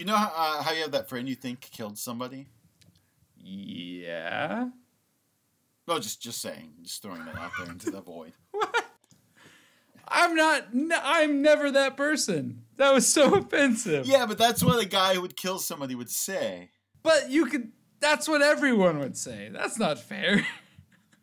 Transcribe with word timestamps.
You 0.00 0.06
know 0.06 0.16
how, 0.16 0.32
uh, 0.34 0.62
how 0.62 0.72
you 0.72 0.80
have 0.80 0.92
that 0.92 1.10
friend 1.10 1.28
you 1.28 1.34
think 1.34 1.60
killed 1.60 1.98
somebody? 1.98 2.46
Yeah. 3.36 4.70
No, 5.86 5.98
just 5.98 6.22
just 6.22 6.40
saying, 6.40 6.72
just 6.80 7.02
throwing 7.02 7.22
that 7.26 7.36
out 7.36 7.50
there 7.58 7.68
into 7.70 7.90
the 7.90 8.00
void. 8.00 8.32
What? 8.50 8.86
I'm 10.08 10.34
not. 10.34 10.68
n- 10.74 10.90
I'm 10.94 11.42
never 11.42 11.70
that 11.72 11.98
person. 11.98 12.62
That 12.78 12.94
was 12.94 13.06
so 13.12 13.34
offensive. 13.38 14.06
Yeah, 14.06 14.24
but 14.24 14.38
that's 14.38 14.64
what 14.64 14.82
a 14.82 14.88
guy 14.88 15.16
who 15.16 15.20
would 15.20 15.36
kill 15.36 15.58
somebody 15.58 15.94
would 15.94 16.08
say. 16.10 16.70
But 17.02 17.28
you 17.30 17.44
could. 17.44 17.70
That's 18.00 18.26
what 18.26 18.40
everyone 18.40 19.00
would 19.00 19.18
say. 19.18 19.50
That's 19.52 19.78
not 19.78 19.98
fair. 19.98 20.46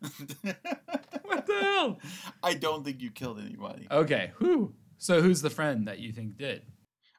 what 0.00 1.46
the 1.46 1.58
hell? 1.60 1.98
I 2.44 2.54
don't 2.54 2.84
think 2.84 3.02
you 3.02 3.10
killed 3.10 3.40
anybody. 3.40 3.88
Okay. 3.90 4.30
Who? 4.36 4.72
So 4.98 5.20
who's 5.20 5.42
the 5.42 5.50
friend 5.50 5.88
that 5.88 5.98
you 5.98 6.12
think 6.12 6.38
did? 6.38 6.62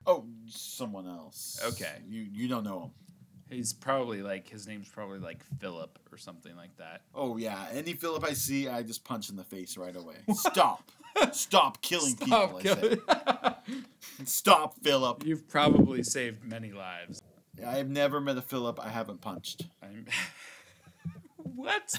Oh, 0.06 0.26
someone 0.48 1.08
else. 1.08 1.60
Okay. 1.64 1.94
You 2.08 2.22
you 2.32 2.48
don't 2.48 2.64
know 2.64 2.84
him. 2.84 2.92
He's 3.50 3.74
probably 3.74 4.22
like 4.22 4.48
his 4.48 4.68
name's 4.68 4.88
probably 4.90 5.20
like 5.20 5.40
Philip 5.60 5.98
or 6.12 6.18
something 6.18 6.56
like 6.56 6.76
that. 6.78 7.02
Oh 7.16 7.38
yeah, 7.38 7.66
any 7.74 7.94
Philip 7.94 8.24
I 8.24 8.34
see, 8.34 8.68
I 8.68 8.84
just 8.84 9.04
punch 9.04 9.30
in 9.30 9.36
the 9.36 9.44
face 9.44 9.76
right 9.78 9.96
away. 9.96 10.18
Stop, 10.34 10.92
stop 11.32 11.82
killing 11.82 12.16
Stop 12.16 12.60
people. 12.60 12.76
killing. 12.76 13.00
I 13.08 13.56
say. 13.68 13.76
Stop, 14.26 14.76
Philip. 14.84 15.26
You've 15.26 15.48
probably 15.48 16.04
saved 16.04 16.44
many 16.44 16.72
lives. 16.72 17.22
I 17.66 17.78
have 17.78 17.90
never 17.90 18.22
met 18.22 18.38
a 18.38 18.42
Philip 18.42 18.80
I 18.80 18.90
haven't 18.90 19.20
punched. 19.22 19.66
I'm. 19.82 20.06
what? 21.38 21.94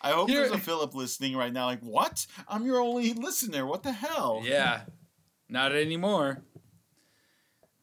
I 0.00 0.10
hope 0.12 0.28
Here- 0.28 0.40
there's 0.40 0.52
a 0.52 0.58
Philip 0.58 0.94
listening 0.94 1.36
right 1.36 1.52
now. 1.52 1.64
Like, 1.66 1.80
what? 1.80 2.26
I'm 2.46 2.64
your 2.66 2.80
only 2.80 3.14
listener. 3.14 3.64
What 3.66 3.82
the 3.82 3.92
hell? 3.92 4.42
Yeah, 4.44 4.82
not 5.48 5.72
anymore. 5.72 6.42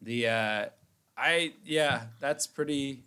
The 0.01 0.27
uh, 0.27 0.65
I 1.17 1.53
yeah, 1.65 2.03
that's 2.19 2.47
pretty 2.47 3.03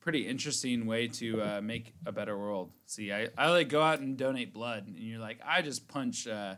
pretty 0.00 0.26
interesting 0.26 0.86
way 0.86 1.08
to 1.08 1.40
uh, 1.42 1.60
make 1.62 1.94
a 2.06 2.12
better 2.12 2.36
world. 2.38 2.70
See, 2.86 3.12
I 3.12 3.28
I 3.36 3.50
like 3.50 3.68
go 3.68 3.82
out 3.82 3.98
and 4.00 4.16
donate 4.16 4.52
blood, 4.52 4.86
and 4.86 4.96
you're 4.98 5.18
like, 5.20 5.38
I 5.44 5.62
just 5.62 5.88
punch, 5.88 6.26
uh, 6.28 6.54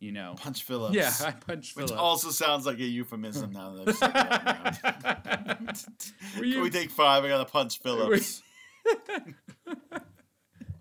you 0.00 0.12
know, 0.12 0.34
Punch 0.38 0.62
Phillips. 0.64 0.94
yeah, 0.94 1.12
I 1.26 1.30
punch 1.32 1.74
Which 1.76 1.90
also 1.92 2.30
sounds 2.30 2.66
like 2.66 2.78
a 2.78 2.84
euphemism 2.84 3.52
now 3.52 3.74
that 3.76 3.88
I've 3.88 3.96
said 3.96 4.12
that 4.12 4.84
out 4.84 5.64
loud. 5.66 5.78
Were 6.36 6.42
Can 6.42 6.44
you- 6.44 6.60
we 6.62 6.70
take 6.70 6.90
five? 6.90 7.24
I 7.24 7.28
gotta 7.28 7.44
punch 7.50 7.80
Phillips. 7.80 8.42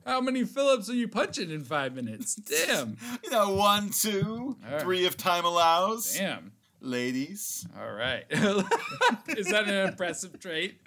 How 0.05 0.21
many 0.21 0.45
Phillips 0.45 0.89
are 0.89 0.93
you 0.95 1.09
punching 1.09 1.51
in 1.51 1.65
five 1.65 1.93
minutes? 1.93 2.35
Damn, 2.67 2.95
You 3.25 3.29
know, 3.29 3.49
one, 3.55 3.89
two, 3.89 4.55
right. 4.69 4.81
three 4.81 5.05
if 5.05 5.17
time 5.17 5.43
allows. 5.43 6.15
damn. 6.15 6.53
Ladies. 6.81 7.65
All 7.79 7.91
right, 7.91 8.25
is 8.31 9.47
that 9.47 9.65
an 9.67 9.89
impressive 9.89 10.39
trait? 10.39 10.79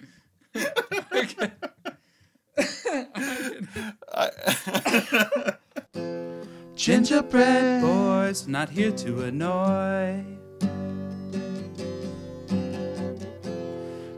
okay. 0.55 1.51
I- 4.13 5.55
Gingerbread 6.75 7.81
boys, 7.81 8.47
not 8.47 8.69
here 8.69 8.91
to 8.91 9.23
annoy. 9.23 10.23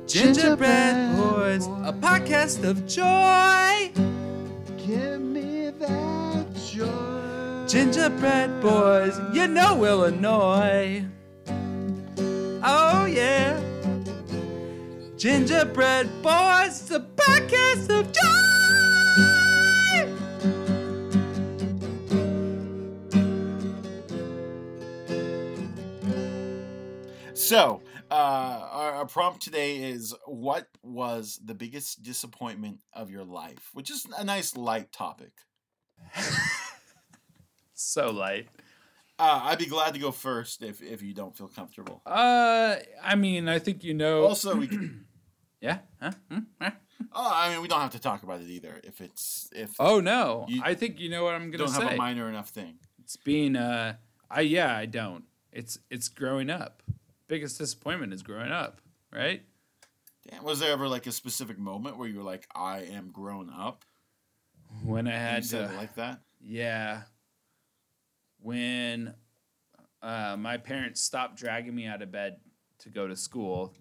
Gingerbread 0.07 1.17
boys, 1.17 1.65
a 1.67 1.91
podcast 1.91 2.63
of 2.63 2.85
joy. 2.87 3.91
Give 4.85 5.19
me 5.19 5.71
that 5.71 6.45
joy. 6.71 7.65
Gingerbread 7.67 8.61
boys, 8.61 9.19
you 9.33 9.47
know 9.47 9.83
Illinois. 9.83 11.03
Oh 11.03 11.22
Gingerbread 15.23 16.21
boys, 16.21 16.91
a 16.91 16.99
podcast 16.99 17.87
of 17.97 18.11
joy. 18.11 18.21
So, 27.33 27.81
uh, 28.11 28.13
our, 28.13 28.95
our 28.95 29.05
prompt 29.05 29.41
today 29.41 29.77
is 29.77 30.13
what 30.25 30.67
was 30.83 31.39
the 31.41 31.53
biggest 31.53 32.03
disappointment 32.03 32.79
of 32.91 33.09
your 33.09 33.23
life? 33.23 33.69
Which 33.71 33.89
is 33.89 34.05
a 34.17 34.25
nice 34.25 34.57
light 34.57 34.91
topic. 34.91 35.31
So 37.75 38.11
light. 38.11 38.47
Uh, 39.19 39.41
I'd 39.43 39.59
be 39.59 39.67
glad 39.67 39.93
to 39.93 39.99
go 39.99 40.11
first 40.11 40.63
if, 40.63 40.81
if 40.81 41.01
you 41.01 41.13
don't 41.13 41.35
feel 41.35 41.47
comfortable. 41.47 42.01
Uh, 42.05 42.75
I 43.01 43.15
mean, 43.15 43.47
I 43.47 43.59
think 43.59 43.83
you 43.83 43.93
know. 43.93 44.23
Also, 44.23 44.55
we 44.55 44.69
yeah. 45.63 45.77
Huh? 46.01 46.11
Hmm? 46.29 46.39
Huh? 46.61 46.71
oh, 47.13 47.31
I 47.33 47.49
mean 47.49 47.61
we 47.61 47.67
don't 47.67 47.79
have 47.79 47.91
to 47.91 47.99
talk 47.99 48.23
about 48.23 48.41
it 48.41 48.47
either. 48.47 48.81
If 48.83 48.99
it's 48.99 49.49
if 49.55 49.71
Oh 49.79 49.99
no, 49.99 50.45
I 50.61 50.73
think 50.73 50.99
you 50.99 51.09
know 51.09 51.23
what 51.23 51.35
I'm 51.35 51.51
gonna 51.51 51.65
don't 51.65 51.73
have 51.73 51.93
a 51.93 51.95
minor 51.95 52.27
enough 52.27 52.49
thing. 52.49 52.75
It's 53.01 53.15
being 53.15 53.55
uh, 53.55 53.95
I 54.29 54.41
yeah, 54.41 54.75
I 54.75 54.85
don't. 54.85 55.23
It's 55.51 55.79
it's 55.89 56.09
growing 56.09 56.49
up. 56.49 56.83
Biggest 57.27 57.57
disappointment 57.57 58.13
is 58.13 58.21
growing 58.21 58.51
up, 58.51 58.81
right? 59.11 59.41
Damn, 60.29 60.43
was 60.43 60.59
there 60.59 60.71
ever 60.71 60.87
like 60.87 61.07
a 61.07 61.11
specific 61.11 61.57
moment 61.57 61.97
where 61.97 62.07
you 62.07 62.17
were 62.17 62.23
like, 62.23 62.47
"I 62.53 62.79
am 62.79 63.11
grown 63.11 63.49
up"? 63.49 63.85
When 64.83 65.07
I 65.07 65.17
had 65.17 65.43
you 65.43 65.49
said 65.49 65.67
to, 65.69 65.73
it 65.73 65.77
like 65.77 65.95
that. 65.95 66.19
yeah. 66.41 67.03
When 68.41 69.13
uh, 70.01 70.35
my 70.37 70.57
parents 70.57 71.01
stopped 71.01 71.37
dragging 71.37 71.73
me 71.73 71.85
out 71.85 72.01
of 72.01 72.11
bed 72.11 72.37
to 72.79 72.89
go 72.89 73.07
to 73.07 73.15
school, 73.15 73.73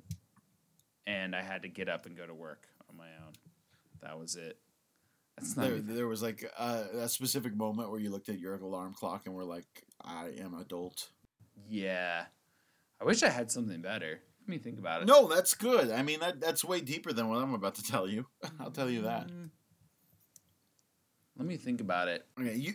and 1.06 1.34
I 1.34 1.42
had 1.42 1.62
to 1.62 1.68
get 1.68 1.88
up 1.88 2.06
and 2.06 2.16
go 2.16 2.26
to 2.26 2.34
work 2.34 2.66
on 2.90 2.96
my 2.96 3.08
own. 3.24 3.32
That 4.02 4.18
was 4.18 4.36
it. 4.36 4.58
That's 5.36 5.56
not. 5.56 5.68
There, 5.68 5.78
there 5.78 6.08
was 6.08 6.22
like 6.22 6.44
a, 6.58 6.86
a 7.02 7.08
specific 7.08 7.56
moment 7.56 7.90
where 7.90 8.00
you 8.00 8.10
looked 8.10 8.28
at 8.28 8.38
your 8.38 8.54
alarm 8.54 8.94
clock 8.94 9.22
and 9.26 9.34
were 9.34 9.44
like, 9.44 9.66
"I 10.02 10.32
am 10.40 10.54
adult." 10.54 11.08
yeah. 11.68 12.26
I 13.00 13.04
wish 13.04 13.24
I 13.24 13.30
had 13.30 13.50
something 13.50 13.82
better. 13.82 14.20
Let 14.42 14.48
me 14.48 14.58
think 14.58 14.78
about 14.78 15.02
it. 15.02 15.08
No, 15.08 15.26
that's 15.26 15.54
good. 15.54 15.90
I 15.90 16.02
mean, 16.02 16.20
that 16.20 16.40
that's 16.40 16.64
way 16.64 16.80
deeper 16.80 17.12
than 17.12 17.28
what 17.28 17.42
I'm 17.42 17.54
about 17.54 17.74
to 17.76 17.82
tell 17.82 18.08
you. 18.08 18.26
I'll 18.60 18.70
tell 18.70 18.88
you 18.88 19.02
that. 19.02 19.28
Mm. 19.28 19.50
Let 21.36 21.46
me 21.48 21.56
think 21.56 21.80
about 21.80 22.08
it. 22.08 22.24
Okay, 22.38 22.54
you 22.54 22.74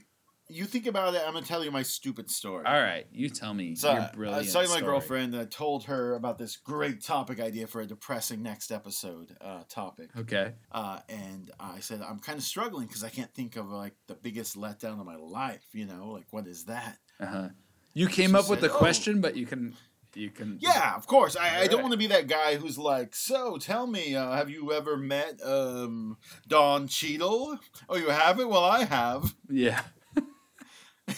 you 0.50 0.66
think 0.66 0.86
about 0.88 1.14
it. 1.16 1.22
I'm 1.26 1.34
gonna 1.34 1.46
tell 1.46 1.64
you 1.64 1.72
my 1.72 1.84
stupid 1.84 2.30
story. 2.32 2.66
All 2.66 2.82
right, 2.82 3.06
you 3.12 3.30
tell 3.30 3.54
me 3.54 3.76
So 3.76 3.92
your 3.92 4.02
I 4.02 4.12
brilliant 4.14 4.44
was 4.46 4.54
talking 4.54 4.68
to 4.68 4.74
my 4.74 4.78
story. 4.80 4.92
girlfriend 4.92 5.36
I 5.36 5.46
told 5.46 5.86
her 5.86 6.16
about 6.16 6.38
this 6.38 6.56
great 6.58 7.04
topic 7.04 7.40
idea 7.40 7.68
for 7.68 7.82
a 7.82 7.86
depressing 7.86 8.42
next 8.42 8.72
episode 8.72 9.36
uh, 9.42 9.64
topic. 9.70 10.10
Okay. 10.18 10.54
Uh, 10.72 11.00
and 11.10 11.52
I 11.60 11.80
said 11.80 12.02
I'm 12.02 12.20
kind 12.20 12.38
of 12.38 12.44
struggling 12.44 12.88
because 12.88 13.04
I 13.04 13.10
can't 13.10 13.34
think 13.34 13.56
of 13.56 13.70
like 13.70 13.94
the 14.08 14.16
biggest 14.16 14.56
letdown 14.58 15.00
of 15.00 15.06
my 15.06 15.16
life. 15.18 15.66
You 15.74 15.86
know, 15.86 16.10
like 16.12 16.28
what 16.32 16.48
is 16.48 16.66
that? 16.66 16.98
Uh 17.20 17.26
huh. 17.26 17.50
You 17.94 18.08
came 18.08 18.30
She 18.32 18.36
up 18.36 18.50
with 18.50 18.62
said, 18.62 18.70
the 18.70 18.74
"Oh." 18.74 18.78
question, 18.78 19.22
but 19.22 19.36
you 19.36 19.46
can, 19.48 19.76
you 20.14 20.30
can. 20.30 20.60
Yeah, 20.62 20.96
of 20.96 21.08
course. 21.08 21.36
I, 21.36 21.62
I 21.62 21.68
don't 21.68 21.82
want 21.82 21.94
to 21.94 21.98
be 21.98 22.08
that 22.08 22.28
guy 22.28 22.56
who's 22.56 22.78
like, 22.78 23.16
so 23.16 23.58
tell 23.58 23.88
me, 23.88 24.16
uh, 24.16 24.34
have 24.34 24.50
you 24.52 24.72
ever 24.72 24.98
met 24.98 25.42
um, 25.44 26.18
Don 26.48 26.88
Cheadle? 26.88 27.58
Oh, 27.90 27.96
you 27.98 28.10
haven't? 28.10 28.50
Well, 28.50 28.64
I 28.64 28.84
have. 28.86 29.34
Yeah. 29.50 29.82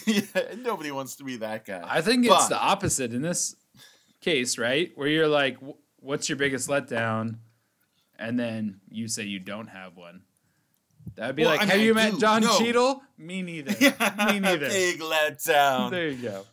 Yeah, 0.10 0.56
nobody 0.58 0.92
wants 0.92 1.16
to 1.18 1.24
be 1.24 1.38
that 1.38 1.66
guy. 1.66 1.84
I 1.86 2.02
think 2.02 2.26
it's 2.26 2.48
the 2.48 2.60
opposite 2.60 3.14
in 3.14 3.22
this 3.22 3.56
case, 4.22 4.58
right? 4.58 4.92
Where 4.96 5.08
you're 5.08 5.28
like, 5.28 5.58
"What's 5.98 6.28
your 6.30 6.38
biggest 6.38 6.68
letdown?" 6.70 7.38
and 8.18 8.38
then 8.38 8.82
you 8.90 9.08
say 9.08 9.24
you 9.24 9.40
don't 9.40 9.68
have 9.68 9.96
one. 9.96 10.24
That'd 11.16 11.36
be 11.38 11.44
Well, 11.44 11.52
like, 11.52 11.62
I 11.62 11.66
"Have 11.72 11.80
you 11.80 11.92
I 11.92 11.96
met 11.96 12.12
do. 12.14 12.20
Don 12.20 12.42
No. 12.42 12.58
Cheadle?" 12.60 13.02
Me 13.18 13.42
neither. 13.42 13.72
Me 14.26 14.40
neither. 14.40 14.68
Big 14.70 15.00
letdown. 15.00 15.90
There 15.92 16.10
you 16.10 16.22
go. 16.30 16.46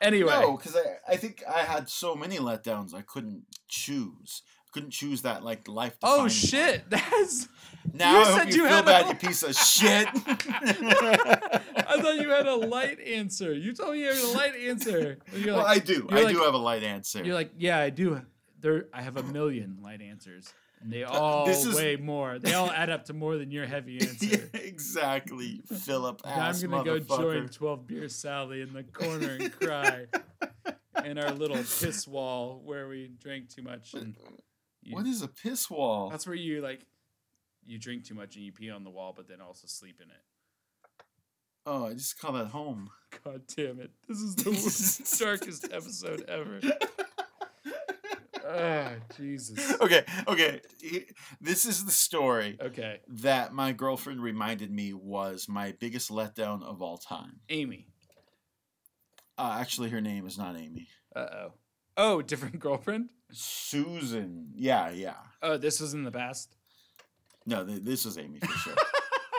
Anyway, 0.00 0.30
No, 0.30 0.56
because 0.58 0.76
I, 0.76 1.12
I 1.14 1.16
think 1.16 1.42
I 1.48 1.60
had 1.62 1.88
so 1.88 2.14
many 2.14 2.36
letdowns 2.38 2.92
I 2.94 3.00
couldn't 3.02 3.44
choose. 3.66 4.42
I 4.66 4.68
couldn't 4.72 4.90
choose 4.90 5.22
that 5.22 5.42
like 5.42 5.66
life. 5.68 5.96
oh 6.02 6.28
shit, 6.28 6.84
that's. 6.90 7.48
Now 7.96 8.12
You 8.12 8.18
I 8.18 8.24
said 8.24 8.38
hope 8.38 8.46
you, 8.48 8.54
you 8.54 8.62
feel 8.68 8.76
had 8.76 8.82
a- 8.84 8.86
bad, 8.86 9.08
you 9.08 9.14
piece 9.28 9.42
of 9.42 9.54
shit. 9.54 10.08
I 10.78 12.00
thought 12.00 12.16
you 12.16 12.30
had 12.30 12.46
a 12.46 12.54
light 12.56 13.00
answer. 13.00 13.52
You 13.54 13.72
told 13.72 13.92
me 13.94 14.00
you 14.00 14.06
had 14.12 14.16
a 14.22 14.28
light 14.28 14.54
answer. 14.56 15.18
You're 15.34 15.56
well, 15.56 15.66
I 15.66 15.78
do. 15.78 16.06
I 16.10 16.22
like- 16.22 16.34
do 16.34 16.42
have 16.42 16.54
a 16.54 16.58
light 16.58 16.82
answer. 16.82 17.24
You're 17.24 17.34
like, 17.34 17.52
yeah, 17.58 17.78
I 17.78 17.90
do. 17.90 18.20
There, 18.60 18.86
I 18.92 19.02
have 19.02 19.16
a 19.16 19.22
million 19.22 19.78
light 19.82 20.00
answers, 20.00 20.52
and 20.80 20.90
they 20.92 21.04
all 21.04 21.48
is- 21.48 21.74
weigh 21.74 21.96
more. 21.96 22.38
They 22.38 22.54
all 22.54 22.70
add 22.70 22.90
up 22.90 23.04
to 23.06 23.12
more 23.12 23.36
than 23.38 23.50
your 23.50 23.66
heavy 23.66 24.00
answer. 24.00 24.26
yeah, 24.26 24.60
exactly, 24.60 25.62
Philip. 25.66 26.22
I'm 26.24 26.58
gonna 26.60 26.84
go 26.84 26.98
join 26.98 27.48
Twelve 27.48 27.86
Beer 27.86 28.08
Sally 28.08 28.62
in 28.62 28.72
the 28.72 28.82
corner 28.82 29.36
and 29.40 29.52
cry 29.60 30.06
in 31.04 31.18
our 31.18 31.30
little 31.32 31.56
piss 31.58 32.08
wall 32.08 32.60
where 32.64 32.88
we 32.88 33.10
drank 33.22 33.50
too 33.54 33.62
much. 33.62 33.94
And 33.94 34.16
you, 34.82 34.94
What 34.94 35.06
is 35.06 35.22
a 35.22 35.28
piss 35.28 35.68
wall? 35.70 36.08
that's 36.10 36.26
where 36.26 36.34
you 36.34 36.62
like 36.62 36.80
you 37.66 37.78
drink 37.78 38.04
too 38.04 38.14
much 38.14 38.36
and 38.36 38.44
you 38.44 38.52
pee 38.52 38.70
on 38.70 38.84
the 38.84 38.90
wall, 38.90 39.12
but 39.16 39.28
then 39.28 39.40
also 39.40 39.66
sleep 39.66 40.00
in 40.02 40.10
it. 40.10 40.22
Oh, 41.64 41.86
I 41.86 41.94
just 41.94 42.18
call 42.20 42.32
that 42.34 42.46
home. 42.46 42.90
God 43.24 43.42
damn 43.56 43.80
it! 43.80 43.90
This 44.08 44.18
is 44.18 44.36
the 44.36 44.50
worst, 44.50 45.18
darkest 45.20 45.64
episode 45.72 46.24
ever. 46.28 46.60
oh, 48.44 48.88
Jesus. 49.16 49.80
Okay, 49.80 50.04
okay. 50.28 50.60
This 51.40 51.66
is 51.66 51.84
the 51.84 51.90
story 51.90 52.56
Okay. 52.60 53.00
that 53.08 53.52
my 53.52 53.72
girlfriend 53.72 54.22
reminded 54.22 54.70
me 54.70 54.92
was 54.92 55.48
my 55.48 55.74
biggest 55.80 56.10
letdown 56.10 56.62
of 56.62 56.82
all 56.82 56.98
time. 56.98 57.40
Amy. 57.48 57.88
Uh, 59.38 59.58
actually, 59.60 59.90
her 59.90 60.00
name 60.00 60.26
is 60.26 60.38
not 60.38 60.56
Amy. 60.56 60.88
Uh 61.14 61.26
oh. 61.32 61.52
Oh, 61.96 62.22
different 62.22 62.60
girlfriend? 62.60 63.08
Susan. 63.32 64.52
Yeah, 64.54 64.90
yeah. 64.90 65.16
Oh, 65.42 65.56
this 65.56 65.80
was 65.80 65.94
in 65.94 66.04
the 66.04 66.12
past? 66.12 66.54
No, 67.46 67.64
th- 67.64 67.82
this 67.82 68.04
was 68.04 68.18
Amy 68.18 68.40
for 68.40 68.52
sure. 68.52 68.74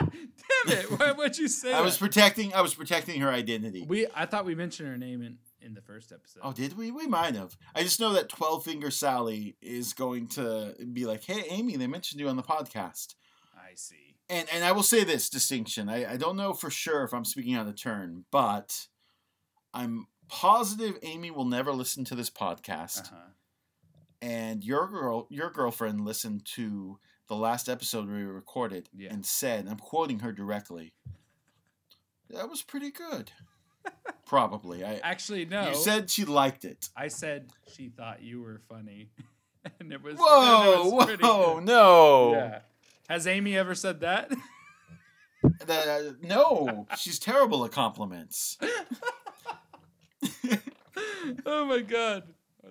Damn 0.00 0.78
it. 0.78 0.98
Why 0.98 1.12
would 1.12 1.36
you 1.38 1.48
say 1.48 1.72
I 1.72 1.80
was 1.80 1.96
protecting. 1.96 2.54
I 2.54 2.60
was 2.60 2.74
protecting 2.74 3.20
her 3.20 3.30
identity. 3.30 3.84
We 3.86 4.06
I 4.14 4.26
thought 4.26 4.44
we 4.44 4.54
mentioned 4.54 4.88
her 4.88 4.96
name 4.96 5.22
in, 5.22 5.38
in 5.60 5.74
the 5.74 5.82
first 5.82 6.12
episode. 6.12 6.40
Oh, 6.42 6.52
did 6.52 6.76
we? 6.76 6.90
We 6.90 7.06
might 7.06 7.34
have. 7.34 7.56
I 7.74 7.82
just 7.82 8.00
know 8.00 8.12
that 8.14 8.28
Twelve 8.28 8.64
Finger 8.64 8.90
Sally 8.90 9.56
is 9.60 9.92
going 9.92 10.28
to 10.28 10.74
be 10.92 11.04
like, 11.04 11.24
"Hey, 11.24 11.44
Amy, 11.48 11.76
they 11.76 11.86
mentioned 11.86 12.20
you 12.20 12.28
on 12.28 12.36
the 12.36 12.42
podcast." 12.42 13.14
I 13.56 13.74
see. 13.74 14.16
And 14.30 14.48
and 14.52 14.64
I 14.64 14.72
will 14.72 14.82
say 14.82 15.04
this 15.04 15.28
distinction. 15.28 15.88
I, 15.88 16.12
I 16.12 16.16
don't 16.16 16.36
know 16.36 16.52
for 16.52 16.70
sure 16.70 17.04
if 17.04 17.12
I'm 17.12 17.24
speaking 17.24 17.54
out 17.54 17.66
of 17.66 17.76
turn, 17.76 18.24
but 18.30 18.86
I'm 19.74 20.06
positive 20.28 20.98
Amy 21.02 21.30
will 21.30 21.44
never 21.44 21.72
listen 21.72 22.04
to 22.06 22.14
this 22.14 22.30
podcast. 22.30 23.12
Uh-huh. 23.12 23.30
And 24.20 24.64
your 24.64 24.88
girl, 24.88 25.26
your 25.30 25.50
girlfriend, 25.50 26.04
listened 26.04 26.44
to 26.54 26.98
the 27.28 27.36
last 27.36 27.68
episode 27.68 28.08
we 28.08 28.22
recorded 28.22 28.88
Yeah. 28.96 29.12
and 29.12 29.24
said, 29.24 29.66
"I'm 29.68 29.78
quoting 29.78 30.20
her 30.20 30.32
directly." 30.32 30.92
That 32.30 32.48
was 32.50 32.62
pretty 32.62 32.90
good. 32.90 33.30
Probably. 34.26 34.84
I. 34.84 34.96
Actually, 35.02 35.44
no. 35.46 35.68
You 35.70 35.74
said 35.74 36.10
she 36.10 36.24
liked 36.24 36.64
it. 36.64 36.88
I 36.96 37.08
said 37.08 37.50
she 37.74 37.88
thought 37.88 38.22
you 38.22 38.42
were 38.42 38.60
funny. 38.68 39.10
and 39.80 39.92
it 39.92 40.02
was 40.02 40.12
and 40.12 40.20
it 40.20 40.22
Whoa, 40.22 40.90
was 40.90 41.04
pretty 41.06 41.22
whoa, 41.24 41.54
good. 41.56 41.64
no. 41.64 42.32
Yeah. 42.32 42.58
Has 43.08 43.26
Amy 43.26 43.56
ever 43.56 43.74
said 43.74 44.00
that? 44.00 44.30
That, 45.66 45.88
uh, 45.88 46.12
no, 46.20 46.86
she's 46.98 47.18
terrible 47.18 47.64
at 47.64 47.72
compliments. 47.72 48.58
oh 51.46 51.64
my 51.66 51.80
god. 51.80 52.24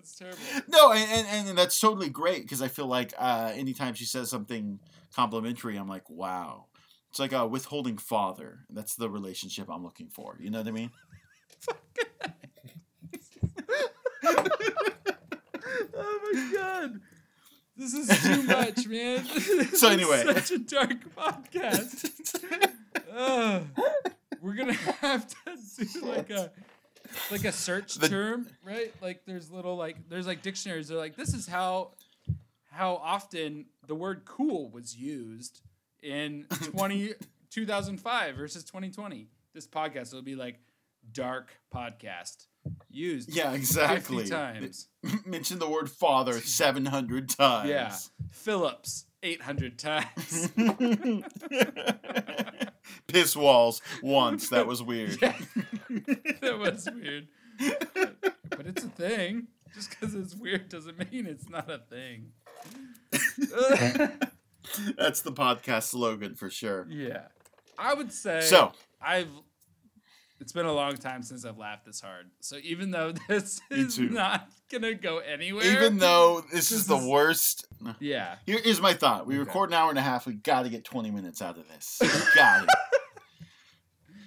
That's 0.07 0.15
terrible. 0.17 0.39
No, 0.69 0.91
and, 0.93 1.27
and, 1.27 1.49
and 1.49 1.57
that's 1.57 1.79
totally 1.79 2.09
great 2.09 2.43
because 2.43 2.61
I 2.61 2.67
feel 2.69 2.87
like 2.87 3.13
uh, 3.17 3.51
anytime 3.53 3.93
she 3.93 4.05
says 4.05 4.29
something 4.29 4.79
complimentary, 5.13 5.75
I'm 5.77 5.87
like, 5.89 6.09
wow. 6.09 6.65
It's 7.09 7.19
like 7.19 7.33
a 7.33 7.45
withholding 7.45 7.97
father. 7.97 8.59
That's 8.69 8.95
the 8.95 9.09
relationship 9.09 9.69
I'm 9.69 9.83
looking 9.83 10.09
for. 10.09 10.37
You 10.39 10.49
know 10.49 10.59
what 10.59 10.67
I 10.67 10.71
mean? 10.71 10.91
oh 15.95 16.19
my 16.33 16.51
god. 16.55 16.99
This 17.75 17.93
is 17.93 18.23
too 18.23 18.43
much, 18.43 18.87
man. 18.87 19.25
This 19.35 19.79
So 19.79 19.89
anyway. 19.89 20.23
such 20.25 20.51
a 20.51 20.59
dark 20.59 21.15
podcast. 21.15 22.39
Ugh. 23.15 23.63
we're 24.41 24.55
gonna 24.55 24.73
have 24.73 25.27
to 25.27 25.35
do 25.85 26.01
like 26.05 26.29
a 26.29 26.51
like 27.31 27.45
a 27.45 27.51
search 27.51 27.95
The- 27.95 28.09
term, 28.09 28.47
right? 28.63 28.93
Like 29.01 29.21
there's 29.25 29.51
little 29.51 29.75
like 29.75 29.97
there's 30.09 30.27
like 30.27 30.41
dictionaries. 30.41 30.87
They're 30.87 30.97
like 30.97 31.15
this 31.15 31.33
is 31.33 31.47
how 31.47 31.91
how 32.71 32.95
often 32.95 33.65
the 33.87 33.95
word 33.95 34.23
cool 34.25 34.69
was 34.69 34.95
used 34.95 35.61
in 36.03 36.45
20, 36.63 37.13
2005 37.49 38.35
versus 38.35 38.63
2020. 38.63 39.27
This 39.53 39.67
podcast 39.67 40.13
will 40.13 40.21
be 40.21 40.35
like 40.35 40.59
dark 41.11 41.49
podcast 41.73 42.45
used 42.89 43.33
yeah, 43.33 43.53
exactly. 43.53 44.25
50 44.25 44.29
times. 44.29 44.87
Mention 45.25 45.57
the 45.59 45.69
word 45.69 45.89
father 45.89 46.33
700 46.41 47.29
times. 47.29 47.69
Yeah. 47.69 47.95
Phillips 48.31 49.05
800 49.23 49.79
times. 49.79 50.51
Piss 53.07 53.35
walls 53.35 53.81
once. 54.01 54.49
That 54.49 54.67
was 54.67 54.81
weird. 54.83 55.17
Yeah. 55.21 55.35
that 56.41 56.57
was 56.59 56.87
weird. 56.93 57.27
But 58.49 58.65
it's 58.67 58.83
a 58.83 58.89
thing. 58.89 59.47
Just 59.73 59.89
because 59.91 60.15
it's 60.15 60.35
weird 60.35 60.69
doesn't 60.69 60.97
mean 61.11 61.25
it's 61.27 61.49
not 61.49 61.69
a 61.69 61.79
thing. 61.79 62.31
That's 64.97 65.21
the 65.21 65.31
podcast 65.31 65.83
slogan 65.83 66.35
for 66.35 66.49
sure. 66.49 66.87
yeah. 66.89 67.27
I 67.79 67.93
would 67.93 68.11
say 68.11 68.41
So, 68.41 68.71
I've 69.01 69.29
it's 70.39 70.51
been 70.51 70.65
a 70.65 70.73
long 70.73 70.95
time 70.97 71.23
since 71.23 71.45
I've 71.45 71.57
laughed 71.57 71.85
this 71.85 71.99
hard. 72.01 72.29
So 72.41 72.57
even 72.63 72.91
though 72.91 73.13
this 73.27 73.59
is 73.71 73.97
not 73.99 74.49
gonna 74.71 74.93
go 74.93 75.17
anywhere. 75.19 75.65
even 75.65 75.97
though 75.97 76.41
this, 76.41 76.69
This 76.69 76.71
is 76.71 76.87
the 76.87 76.97
worst, 76.97 77.65
Yeah. 77.99 78.35
here 78.45 78.59
is 78.63 78.79
my 78.81 78.93
thought. 78.93 79.25
We 79.27 79.35
Okay. 79.35 79.45
record 79.47 79.69
an 79.69 79.73
hour 79.75 79.89
and 79.89 79.99
a 79.99 80.01
half. 80.03 80.25
We 80.27 80.33
got 80.33 80.63
to 80.63 80.69
get 80.69 80.83
20 80.85 81.11
minutes 81.11 81.41
out 81.41 81.57
of 81.57 81.67
this. 81.67 82.01
Got 82.35 82.63
it. 82.63 82.69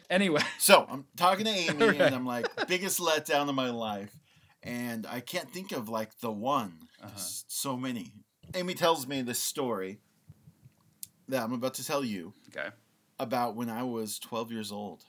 Anyway. 0.08 0.42
So 0.58 0.86
I'm 0.90 1.04
talking 1.16 1.44
to 1.44 1.50
Amy, 1.50 1.82
Alright. 1.82 2.00
and 2.00 2.14
I'm 2.14 2.26
like, 2.26 2.48
biggest 2.66 2.98
letdown 2.98 3.48
of 3.48 3.54
my 3.54 3.70
life, 3.70 4.12
and 4.62 5.06
I 5.06 5.20
can't 5.20 5.50
think 5.52 5.70
of 5.72 5.88
like 5.88 6.18
the 6.20 6.32
one. 6.32 6.88
Uh-huh. 7.02 7.12
So 7.16 7.76
many. 7.76 8.12
Amy 8.54 8.74
tells 8.74 9.06
me 9.06 9.22
this 9.22 9.38
story 9.38 10.00
that 11.28 11.42
I'm 11.44 11.52
about 11.52 11.74
to 11.74 11.86
tell 11.86 12.04
you 12.04 12.34
Okay. 12.48 12.70
about 13.20 13.54
when 13.54 13.70
I 13.70 13.84
was 13.84 14.18
12 14.18 14.50
years 14.50 14.72
old. 14.72 15.04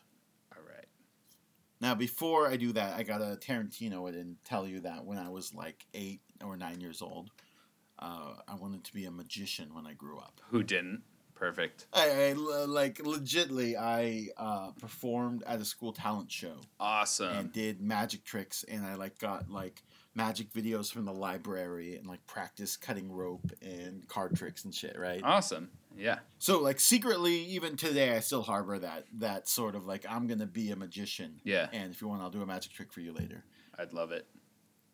Now, 1.81 1.95
before 1.95 2.47
I 2.47 2.57
do 2.57 2.71
that, 2.73 2.95
I 2.95 3.03
gotta 3.03 3.37
Tarantino 3.41 4.07
it 4.07 4.15
and 4.15 4.37
tell 4.45 4.67
you 4.67 4.81
that 4.81 5.03
when 5.03 5.17
I 5.17 5.29
was 5.29 5.53
like 5.53 5.85
eight 5.95 6.21
or 6.43 6.55
nine 6.55 6.79
years 6.79 7.01
old, 7.01 7.31
uh, 7.99 8.35
I 8.47 8.55
wanted 8.55 8.83
to 8.85 8.93
be 8.93 9.05
a 9.05 9.11
magician 9.11 9.73
when 9.73 9.87
I 9.87 9.93
grew 9.93 10.19
up. 10.19 10.39
Who 10.51 10.61
didn't? 10.63 11.01
Perfect. 11.33 11.87
I, 11.91 12.29
I 12.29 12.33
like 12.33 12.99
legitly, 12.99 13.75
I 13.75 14.27
uh, 14.37 14.71
performed 14.79 15.41
at 15.47 15.59
a 15.59 15.65
school 15.65 15.91
talent 15.91 16.31
show 16.31 16.57
Awesome. 16.79 17.35
and 17.35 17.51
did 17.51 17.81
magic 17.81 18.23
tricks, 18.23 18.63
and 18.67 18.85
I 18.85 18.93
like 18.93 19.17
got 19.17 19.49
like 19.49 19.81
magic 20.13 20.51
videos 20.51 20.91
from 20.91 21.05
the 21.05 21.13
library 21.13 21.95
and 21.95 22.05
like 22.07 22.25
practice 22.27 22.75
cutting 22.75 23.11
rope 23.11 23.51
and 23.61 24.07
card 24.07 24.35
tricks 24.35 24.65
and 24.65 24.73
shit, 24.75 24.97
right? 24.99 25.21
awesome. 25.23 25.69
Yeah. 25.97 26.19
So 26.39 26.59
like 26.61 26.79
secretly, 26.79 27.35
even 27.45 27.75
today, 27.77 28.15
I 28.15 28.19
still 28.21 28.41
harbor 28.43 28.79
that 28.79 29.05
that 29.19 29.47
sort 29.47 29.75
of 29.75 29.85
like 29.85 30.05
I'm 30.09 30.27
gonna 30.27 30.45
be 30.45 30.71
a 30.71 30.75
magician, 30.75 31.39
Yeah. 31.43 31.67
and 31.73 31.91
if 31.93 32.01
you 32.01 32.07
want, 32.07 32.21
I'll 32.21 32.29
do 32.29 32.41
a 32.41 32.45
magic 32.45 32.71
trick 32.73 32.91
for 32.93 33.01
you 33.01 33.11
later. 33.13 33.43
I'd 33.77 33.93
love 33.93 34.11
it. 34.11 34.25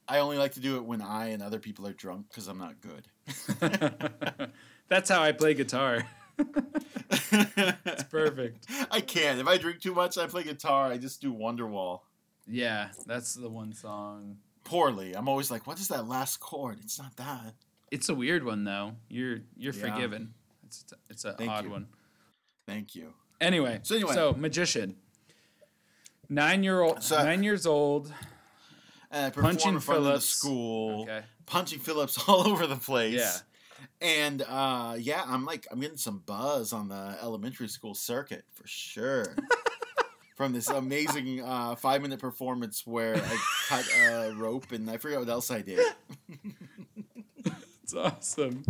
I 0.08 0.19
only 0.19 0.38
like 0.38 0.54
to 0.54 0.60
do 0.60 0.78
it 0.78 0.86
when 0.86 1.02
I 1.02 1.28
and 1.28 1.44
other 1.44 1.60
people 1.60 1.86
are 1.86 1.94
drunk 1.94 2.28
because 2.30 2.48
I'm 2.48 2.58
not 2.58 2.75
good. 2.81 3.08
That's 4.90 5.09
how 5.09 5.21
I 5.21 5.33
play 5.33 5.54
guitar. 5.54 6.07
It's 6.40 8.04
perfect. 8.04 8.66
I 8.92 9.02
can't. 9.02 9.40
If 9.40 9.47
I 9.47 9.57
drink 9.57 9.81
too 9.81 9.94
much, 9.94 10.18
I 10.18 10.28
play 10.28 10.44
guitar. 10.44 10.88
I 10.92 10.97
just 10.97 11.21
do 11.21 11.33
Wonderwall 11.33 12.02
Yeah, 12.47 12.90
that's 13.06 13.33
the 13.33 13.50
one 13.50 13.74
song. 13.74 14.38
Poorly. 14.68 15.14
I'm 15.16 15.28
always 15.30 15.50
like, 15.50 15.66
what 15.66 15.80
is 15.80 15.88
that 15.88 16.07
last 16.07 16.40
chord? 16.40 16.80
It's 16.83 17.00
not 17.00 17.16
that. 17.18 17.54
It's 17.92 18.09
a 18.09 18.16
weird 18.16 18.44
one 18.44 18.64
though. 18.66 18.94
You're 19.09 19.40
you're 19.56 19.74
Yeah. 19.74 19.81
forgiven. 19.94 20.33
It's 20.66 20.86
it's 21.09 21.26
a 21.26 21.33
Thank 21.33 21.50
odd 21.50 21.64
you. 21.66 21.71
one. 21.71 21.88
Thank 22.68 22.95
you. 22.95 23.14
Anyway, 23.40 23.80
So 23.83 23.95
anyway. 23.95 24.14
so 24.14 24.33
magician. 24.33 24.97
Nine 26.30 26.64
year 26.64 26.81
old, 26.81 27.02
So- 27.04 27.24
nine 27.24 27.44
years 27.44 27.66
old. 27.66 28.14
Perform 29.09 29.45
Punching 29.45 29.80
Phillips. 29.80 30.26
school, 30.26 31.04
Okay. 31.04 31.24
punching 31.45 31.80
Phillips 31.80 32.18
all 32.28 32.45
over 32.45 32.68
the 32.68 32.76
place. 32.76 33.14
Yeah. 33.14 33.38
And 34.02 34.42
uh, 34.42 34.95
yeah, 35.00 35.24
I'm 35.26 35.45
like, 35.45 35.66
I'm 35.71 35.80
getting 35.80 35.97
some 35.97 36.19
buzz 36.26 36.74
on 36.74 36.90
the 36.90 37.18
elementary 37.21 37.69
school 37.69 37.95
circuit 37.95 38.44
for 38.54 38.68
sure. 38.68 39.33
From 40.38 40.54
this 40.54 40.70
amazing 40.70 41.42
uh, 41.44 41.76
five 41.76 42.02
minute 42.04 42.20
performance 42.20 42.86
where 42.86 43.16
I 43.18 43.38
cut 43.68 43.86
a 44.00 44.34
rope 44.38 44.72
and 44.72 44.88
I 44.90 44.98
forget 44.98 45.18
what 45.20 45.28
else 45.30 45.50
I 45.52 45.62
did. 45.62 45.80
It's 47.84 47.94
awesome. 47.96 48.64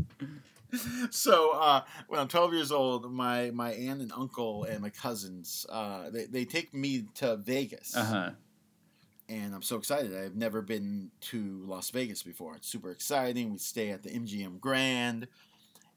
so 1.09 1.51
uh, 1.51 1.81
when 2.07 2.19
I'm 2.21 2.27
12 2.29 2.53
years 2.53 2.71
old, 2.71 3.11
my 3.11 3.51
my 3.51 3.71
aunt 3.73 4.01
and 4.01 4.11
uncle 4.15 4.63
and 4.63 4.79
my 4.81 4.89
cousins 4.91 5.65
uh, 5.69 6.09
they 6.09 6.25
they 6.25 6.45
take 6.45 6.73
me 6.73 7.05
to 7.15 7.35
Vegas, 7.37 7.95
Uh 7.95 8.03
huh. 8.05 8.29
and 9.27 9.53
I'm 9.55 9.61
so 9.61 9.75
excited. 9.77 10.15
I've 10.15 10.35
never 10.35 10.61
been 10.61 11.11
to 11.31 11.63
Las 11.65 11.89
Vegas 11.89 12.23
before. 12.23 12.55
It's 12.55 12.67
super 12.69 12.91
exciting. 12.91 13.51
We 13.51 13.57
stay 13.57 13.89
at 13.89 14.03
the 14.03 14.09
MGM 14.09 14.59
Grand, 14.61 15.27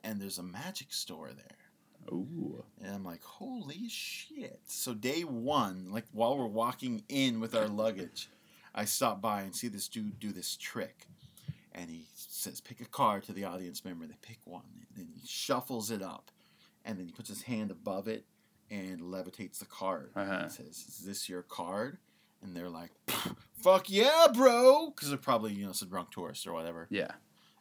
and 0.03 0.21
there's 0.21 0.39
a 0.39 0.43
magic 0.43 0.93
store 0.93 1.29
there, 1.37 1.59
Ooh. 2.09 2.65
and 2.83 2.95
I'm 2.95 3.05
like, 3.05 3.23
holy 3.23 3.89
shit! 3.89 4.61
So 4.67 4.95
day 4.95 5.23
one, 5.23 5.89
like 5.91 6.07
while 6.13 6.37
we're 6.37 6.47
walking 6.47 7.05
in 7.09 7.41
with 7.41 7.55
our 7.55 7.69
luggage, 7.69 8.29
I 8.75 8.85
stop 8.85 9.21
by 9.21 9.43
and 9.43 9.55
see 9.55 9.69
this 9.69 9.89
dude 9.89 10.19
do 10.19 10.33
this 10.33 10.57
trick. 10.57 11.07
And 11.73 11.89
he 11.89 12.07
says, 12.15 12.61
pick 12.61 12.81
a 12.81 12.85
card 12.85 13.25
to 13.25 13.33
the 13.33 13.45
audience 13.45 13.85
member. 13.85 14.07
They 14.07 14.17
pick 14.23 14.39
one. 14.45 14.63
And 14.89 14.97
then 14.97 15.09
he 15.15 15.27
shuffles 15.27 15.91
it 15.91 16.03
up. 16.03 16.31
And 16.85 16.99
then 16.99 17.07
he 17.07 17.13
puts 17.13 17.29
his 17.29 17.43
hand 17.43 17.71
above 17.71 18.09
it 18.09 18.25
and 18.71 19.01
levitates 19.01 19.59
the 19.59 19.67
card. 19.67 20.11
Uh-huh. 20.17 20.45
He 20.45 20.51
says, 20.51 20.85
Is 20.89 21.03
this 21.05 21.29
your 21.29 21.43
card? 21.43 21.99
And 22.43 22.57
they're 22.57 22.69
like, 22.69 22.91
Fuck 23.63 23.91
yeah, 23.91 24.27
bro. 24.33 24.91
Because 24.91 25.11
they're 25.11 25.19
probably, 25.19 25.53
you 25.53 25.67
know, 25.67 25.73
some 25.73 25.89
drunk 25.89 26.11
tourist 26.11 26.47
or 26.47 26.53
whatever. 26.53 26.87
Yeah. 26.91 27.13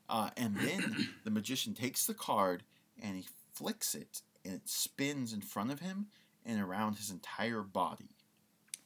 Uh, 0.10 0.30
and 0.38 0.56
then 0.56 1.10
the 1.24 1.32
magician 1.32 1.74
takes 1.74 2.06
the 2.06 2.14
card 2.14 2.64
and 3.02 3.16
he 3.16 3.28
flicks 3.54 3.94
it, 3.94 4.22
and 4.46 4.54
it 4.56 4.68
spins 4.70 5.34
in 5.34 5.42
front 5.42 5.72
of 5.72 5.80
him 5.80 6.08
and 6.46 6.62
around 6.62 6.96
his 6.98 7.10
entire 7.12 7.62
body. 7.62 8.16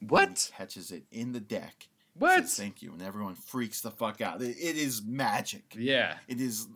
And 0.02 0.10
What? 0.10 0.50
he 0.52 0.58
catches 0.58 0.92
it 0.92 1.04
in 1.12 1.32
the 1.32 1.40
deck. 1.40 1.88
What? 2.16 2.42
Says, 2.48 2.58
Thank 2.58 2.82
you, 2.82 2.92
and 2.94 3.02
everyone 3.02 3.36
freaks 3.36 3.82
the 3.82 3.92
fuck 3.92 4.22
out. 4.22 4.42
It, 4.42 4.58
it 4.60 4.76
is 4.78 5.02
magic. 5.04 5.76
Yeah. 5.78 6.16
It 6.28 6.40
is 6.40 6.68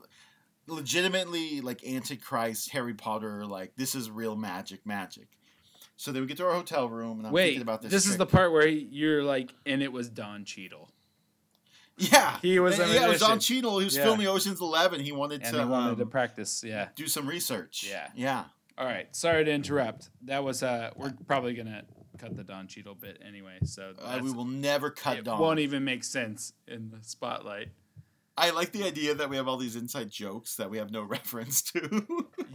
legitimately 0.67 1.61
like 1.61 1.85
Antichrist, 1.85 2.71
Harry 2.71 2.93
Potter. 2.93 3.45
Like 3.45 3.73
this 3.75 3.95
is 3.95 4.09
real 4.09 4.35
magic, 4.35 4.85
magic. 4.85 5.27
So 5.95 6.11
then 6.11 6.21
we 6.21 6.27
get 6.27 6.37
to 6.37 6.45
our 6.45 6.53
hotel 6.53 6.87
room, 6.89 7.17
and 7.19 7.27
I'm 7.27 7.33
Wait, 7.33 7.45
thinking 7.45 7.61
about 7.63 7.81
this. 7.81 7.91
this 7.91 8.05
is 8.07 8.17
the 8.17 8.25
part 8.27 8.51
where 8.51 8.67
you're 8.67 9.23
like, 9.23 9.53
and 9.65 9.81
it 9.81 9.91
was 9.91 10.09
Don 10.09 10.45
Cheadle, 10.45 10.89
yeah. 11.97 12.37
He 12.41 12.59
was 12.59 12.79
a 12.79 12.87
yeah, 12.87 13.05
it 13.05 13.09
was 13.09 13.19
Don. 13.19 13.39
Cheadle. 13.39 13.79
He 13.79 13.85
was 13.85 13.97
Yeah. 13.97 14.03
filming 14.03 14.27
Ocean's 14.27 14.61
Eleven. 14.61 14.99
He 15.01 15.11
wanted 15.11 15.41
and 15.43 15.53
to, 15.55 15.63
he 15.63 15.65
wanted 15.67 15.97
to 15.97 16.03
um, 16.03 16.09
practice. 16.09 16.63
Yeah. 16.63 16.89
do 16.95 17.07
some 17.07 17.27
research. 17.27 17.85
Yeah. 17.89 18.07
yeah. 18.15 18.43
All 18.77 18.85
right. 18.85 19.13
Sorry 19.15 19.43
to 19.45 19.51
interrupt. 19.51 20.09
That 20.25 20.43
was 20.43 20.61
uh, 20.63 20.91
we're 20.95 21.13
probably 21.27 21.53
gonna 21.53 21.83
cut 22.19 22.35
the 22.35 22.43
Don 22.43 22.67
Cheadle 22.67 22.95
bit 22.95 23.19
anyway, 23.25 23.57
so 23.63 23.93
Uh, 24.01 24.19
we 24.23 24.31
will 24.31 24.45
never 24.45 24.89
cut 24.91 25.17
it 25.19 25.23
Don. 25.25 25.39
won't 25.39 25.59
even 25.59 25.83
make 25.83 26.03
sense 26.03 26.53
in 26.67 26.89
the 26.91 26.99
spotlight. 27.03 27.69
I 28.39 28.51
like 28.51 28.71
the 28.71 28.83
idea 28.83 29.15
that 29.15 29.29
we 29.31 29.35
have 29.37 29.47
all 29.47 29.57
these 29.57 29.75
inside 29.75 30.11
jokes 30.11 30.55
that 30.57 30.69
we 30.69 30.77
have 30.77 30.91
no 30.91 31.01
reference 31.17 31.61
to. 31.71 32.05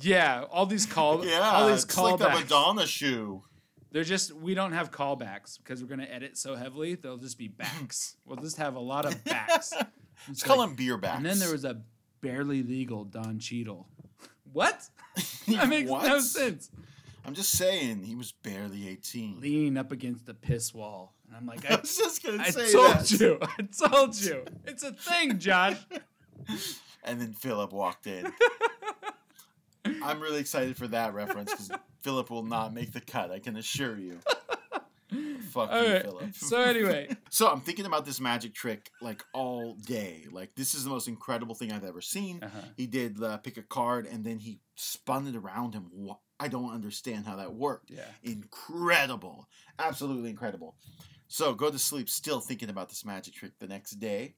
Yeah, 0.01 0.45
all 0.51 0.67
these 0.67 0.87
call, 0.87 1.25
yeah, 1.27 1.41
all 1.41 1.69
these 1.69 1.85
it's 1.85 1.97
like 1.99 2.19
the. 2.19 2.29
Madonna 2.29 2.87
shoe. 2.87 3.43
They're 3.91 4.05
just 4.05 4.33
we 4.33 4.55
don't 4.55 4.73
have 4.73 4.91
callbacks 4.91 5.59
because 5.59 5.83
we're 5.83 5.89
gonna 5.89 6.05
edit 6.11 6.39
so 6.39 6.55
heavily. 6.55 6.95
They'll 6.95 7.19
just 7.19 7.37
be 7.37 7.49
backs. 7.49 8.17
we'll 8.25 8.37
just 8.39 8.57
have 8.59 8.75
a 8.77 8.81
lot 8.81 9.07
of 9.07 9.23
backs. 9.25 9.73
Let's 10.29 10.43
like- 10.43 10.45
call 10.45 10.61
them 10.65 10.77
beer 10.77 10.97
backs. 10.99 11.17
And 11.17 11.27
then 11.27 11.39
there 11.41 11.51
was 11.53 11.65
a 11.65 11.83
barely 12.21 12.63
legal 12.63 13.05
Don 13.05 13.39
Cheadle. 13.41 13.89
What? 14.53 14.81
That 15.57 15.69
makes 15.69 15.91
no 15.91 16.21
sense. 16.21 16.71
I'm 17.25 17.35
just 17.35 17.51
saying, 17.53 18.03
he 18.03 18.15
was 18.15 18.33
barely 18.33 18.89
18. 18.89 19.41
Leaning 19.41 19.77
up 19.77 19.93
against 19.93 20.27
the 20.27 20.35
piss 20.35 20.75
wall, 20.75 21.15
and 21.27 21.37
I'm 21.37 21.47
like, 21.47 21.65
I 21.71 21.75
I, 21.75 21.81
was 21.81 21.97
just 21.97 22.23
gonna 22.25 22.45
say 22.51 22.63
I 22.63 22.67
say 22.67 22.73
told 22.73 22.95
that. 22.95 23.11
you, 23.11 23.39
I 23.41 23.89
told 23.89 24.21
you, 24.21 24.45
it's 24.67 24.83
a 24.83 24.93
thing, 24.93 25.39
Josh. 25.39 25.79
And 27.05 27.21
then 27.21 27.33
Philip 27.33 27.73
walked 27.73 28.07
in. 28.07 28.33
I'm 30.05 30.21
really 30.21 30.39
excited 30.39 30.77
for 30.77 30.87
that 30.87 31.15
reference 31.15 31.51
because 31.51 31.71
Philip 32.03 32.31
will 32.31 32.45
not 32.45 32.73
make 32.73 32.93
the 32.93 33.01
cut. 33.01 33.33
I 33.33 33.41
can 33.41 33.57
assure 33.57 33.99
you. 33.99 34.21
Fuck 35.51 35.71
All 35.71 35.83
you, 35.87 35.93
right. 35.93 36.03
Philip. 36.03 36.35
So 36.35 36.61
anyway, 36.63 37.15
So 37.31 37.49
I'm 37.49 37.61
thinking 37.61 37.87
about 37.87 38.05
this 38.05 38.21
magic 38.21 38.55
trick 38.55 38.91
like 39.01 39.23
all 39.35 39.75
day. 39.75 40.27
Like 40.31 40.55
this 40.55 40.75
is 40.75 40.85
the 40.85 40.91
most 40.91 41.09
incredible 41.09 41.55
thing 41.55 41.73
I've 41.73 41.85
ever 41.85 42.01
seen. 42.01 42.43
uh-huh. 42.43 42.61
He 42.77 42.87
did 42.87 43.17
the 43.17 43.39
pick 43.39 43.57
a 43.59 43.63
card 43.63 44.07
and 44.07 44.25
then 44.25 44.39
he 44.39 44.61
spun 44.77 45.27
it 45.27 45.37
around 45.37 45.75
him. 45.75 45.91
I 46.41 46.49
don't 46.49 46.73
understand 46.73 47.27
how 47.27 47.37
that 47.37 47.55
worked. 47.55 47.91
yeah, 47.91 48.03
Incredible, 48.23 49.49
absolutely 49.79 50.31
incredible. 50.31 50.77
So 51.29 51.55
go 51.55 51.71
to 51.71 51.79
sleep 51.79 52.09
still 52.11 52.41
thinking 52.41 52.69
about 52.69 52.89
this 52.89 53.05
magic 53.05 53.35
trick. 53.35 53.53
The 53.59 53.67
next 53.67 53.93
day, 54.01 54.35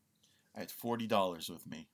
I 0.57 0.61
had 0.61 0.71
forty 0.71 1.07
dollars 1.07 1.49
with 1.51 1.67
me. 1.67 1.89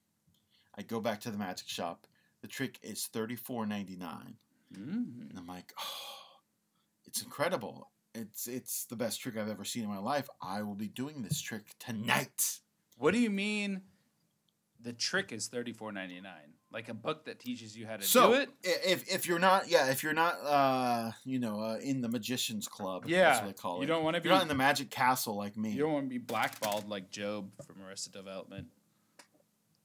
I 0.77 0.83
go 0.83 1.01
back 1.01 1.21
to 1.21 1.31
the 1.31 1.39
magic 1.39 1.69
shop. 1.69 2.07
The 2.43 2.49
trick 2.49 2.79
is 2.83 3.07
thirty 3.07 3.37
four 3.37 3.67
ninety 3.67 3.97
nine, 3.97 4.37
Mm. 4.75 5.31
and 5.31 5.39
I'm 5.39 5.47
like, 5.47 5.73
oh, 5.79 6.41
it's 7.07 7.23
incredible. 7.23 7.91
It's 8.15 8.49
it's 8.49 8.85
the 8.87 8.97
best 8.97 9.21
trick 9.21 9.37
I've 9.37 9.49
ever 9.49 9.65
seen 9.65 9.85
in 9.85 9.89
my 9.89 9.99
life. 9.99 10.29
I 10.43 10.63
will 10.63 10.75
be 10.75 10.89
doing 10.89 11.23
this 11.23 11.41
trick 11.41 11.75
tonight. 11.79 12.59
What 12.99 13.13
do 13.15 13.21
you 13.21 13.31
mean? 13.31 13.83
The 14.83 14.93
trick 14.93 15.31
is 15.33 15.47
thirty 15.47 15.73
four 15.73 15.93
ninety 15.93 16.21
nine, 16.21 16.55
like 16.73 16.89
a 16.89 16.95
book 16.95 17.27
that 17.27 17.39
teaches 17.39 17.77
you 17.77 17.87
how 17.87 17.97
to 17.99 18.03
So 18.03 18.29
do 18.33 18.41
it. 18.41 18.51
if 18.63 19.09
if 19.15 19.29
you're 19.29 19.39
not 19.39 19.69
yeah 19.69 19.91
if 19.91 20.03
you're 20.03 20.13
not 20.15 20.35
uh 20.45 21.13
you 21.25 21.39
know 21.39 21.61
uh, 21.61 21.77
in 21.83 22.01
the 22.01 22.09
magician's 22.09 22.67
club 22.67 23.03
that's 23.03 23.13
Yeah, 23.13 23.37
what 23.37 23.47
they 23.47 23.53
call 23.53 23.77
you 23.79 23.85
it. 23.85 23.87
don't 23.87 24.03
want 24.03 24.17
to 24.17 24.23
be. 24.23 24.29
you're 24.29 24.35
not 24.37 24.43
in 24.43 24.49
the 24.49 24.55
magic 24.55 24.91
castle 24.91 25.37
like 25.37 25.57
me. 25.57 25.71
You 25.71 25.81
don't 25.81 25.93
want 25.93 26.07
to 26.07 26.11
be 26.11 26.19
blackballed 26.19 26.89
like 26.89 27.11
Job 27.11 27.51
from 27.65 27.77
Arrested 27.87 28.13
Development. 28.13 28.67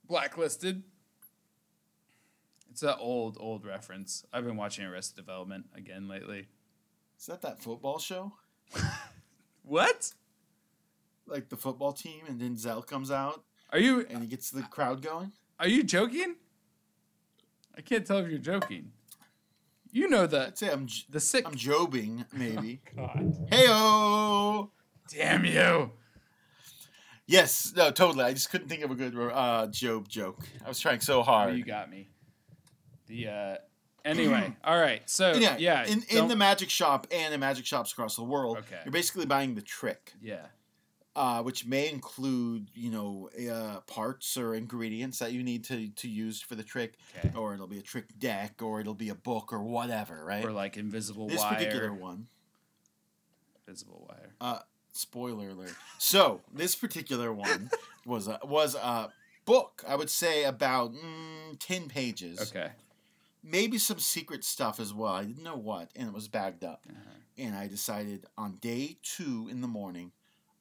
Blacklisted. 0.07 0.83
It's 2.71 2.83
an 2.83 2.95
old, 2.99 3.37
old 3.39 3.65
reference. 3.65 4.25
I've 4.33 4.43
been 4.45 4.57
watching 4.57 4.85
Arrested 4.85 5.15
Development 5.15 5.65
again 5.75 6.07
lately. 6.07 6.47
Is 7.19 7.25
that 7.27 7.41
that 7.41 7.61
football 7.61 7.99
show? 7.99 8.33
What? 9.63 10.13
Like 11.25 11.49
the 11.49 11.57
football 11.57 11.91
team, 11.91 12.25
and 12.27 12.39
then 12.39 12.55
Zell 12.55 12.83
comes 12.83 13.09
out 13.09 13.43
Are 13.71 13.79
you 13.79 14.05
and 14.09 14.21
he 14.21 14.27
gets 14.27 14.51
the 14.51 14.61
crowd 14.61 15.01
going. 15.01 15.31
are 15.59 15.67
you 15.67 15.81
joking? 15.83 16.35
I 17.75 17.81
can't 17.81 18.05
tell 18.05 18.19
if 18.19 18.29
you're 18.29 18.37
joking. 18.37 18.91
You 19.91 20.07
know 20.07 20.27
the 20.27 20.47
I'd 20.47 20.57
say 20.59 20.69
I'm 20.71 20.85
j- 20.85 21.05
the 21.09 21.19
sick. 21.19 21.47
I'm 21.47 21.55
jobing 21.55 22.25
maybe. 22.31 22.81
God. 22.95 23.33
Heyo. 23.51 24.69
Damn 25.11 25.45
you! 25.45 25.91
Yes, 27.27 27.73
no, 27.75 27.89
totally. 27.89 28.23
I 28.25 28.33
just 28.33 28.51
couldn't 28.51 28.67
think 28.69 28.83
of 28.83 28.91
a 28.91 28.95
good 28.95 29.15
uh, 29.17 29.65
Job 29.67 30.07
joke. 30.07 30.43
I 30.63 30.67
was 30.69 30.79
trying 30.79 30.99
so 30.99 31.21
Oh, 31.21 31.23
hard. 31.23 31.57
you 31.57 31.63
got 31.65 31.89
me. 31.89 32.07
The 33.07 33.27
uh. 33.27 33.55
Anyway, 34.05 34.55
all 34.63 34.79
right. 34.79 35.01
So 35.09 35.33
yeah, 35.33 35.57
yeah, 35.57 35.85
in, 35.85 36.03
in 36.09 36.27
the 36.27 36.35
magic 36.35 36.69
shop 36.69 37.07
and 37.11 37.33
in 37.33 37.39
magic 37.39 37.65
shops 37.65 37.91
across 37.91 38.15
the 38.15 38.23
world, 38.23 38.57
Okay. 38.59 38.79
you're 38.85 38.91
basically 38.91 39.25
buying 39.25 39.55
the 39.55 39.61
trick. 39.61 40.13
yeah. 40.21 40.45
uh, 41.15 41.41
which 41.41 41.65
may 41.65 41.89
include 41.89 42.67
you 42.75 42.91
know 42.91 43.29
uh, 43.51 43.79
parts 43.87 44.37
or 44.37 44.53
ingredients 44.53 45.17
that 45.19 45.31
you 45.31 45.41
need 45.43 45.63
to, 45.63 45.87
to 45.89 46.07
use 46.07 46.39
for 46.41 46.55
the 46.55 46.63
trick, 46.63 46.95
Okay. 47.17 47.31
or 47.35 47.53
it'll 47.53 47.67
be 47.67 47.79
a 47.79 47.81
trick 47.81 48.05
deck, 48.19 48.61
or 48.61 48.79
it'll 48.81 48.93
be 48.93 49.09
a 49.09 49.15
book, 49.15 49.51
or 49.51 49.63
whatever. 49.63 50.23
Right? 50.23 50.45
Or 50.45 50.51
like 50.51 50.77
invisible 50.77 51.27
this 51.27 51.39
wire. 51.41 51.53
particular 51.55 51.93
one. 51.93 52.27
Invisible 53.67 54.05
wire. 54.09 54.33
Uh, 54.39 54.59
Spoiler 54.93 55.49
alert. 55.49 55.73
So 55.97 56.41
this 56.53 56.73
particular 56.75 57.33
one 57.33 57.69
was 58.05 58.27
a, 58.29 58.39
was 58.43 58.75
a 58.75 59.09
book. 59.45 59.83
I 59.87 59.95
would 59.95 60.09
say 60.09 60.43
about 60.45 60.93
mm, 60.93 61.57
ten 61.59 61.87
pages. 61.89 62.39
Okay. 62.39 62.69
Maybe 63.47 63.77
some 63.77 63.99
secret 63.99 64.43
stuff 64.43 64.79
as 64.79 64.93
well. 64.93 65.13
I 65.13 65.23
didn't 65.23 65.43
know 65.43 65.55
what, 65.57 65.91
and 65.95 66.07
it 66.07 66.13
was 66.13 66.27
bagged 66.27 66.63
up. 66.63 66.85
Uh-huh. 66.89 66.99
And 67.37 67.55
I 67.55 67.67
decided 67.67 68.25
on 68.37 68.55
day 68.57 68.97
two 69.03 69.47
in 69.51 69.61
the 69.61 69.67
morning, 69.67 70.11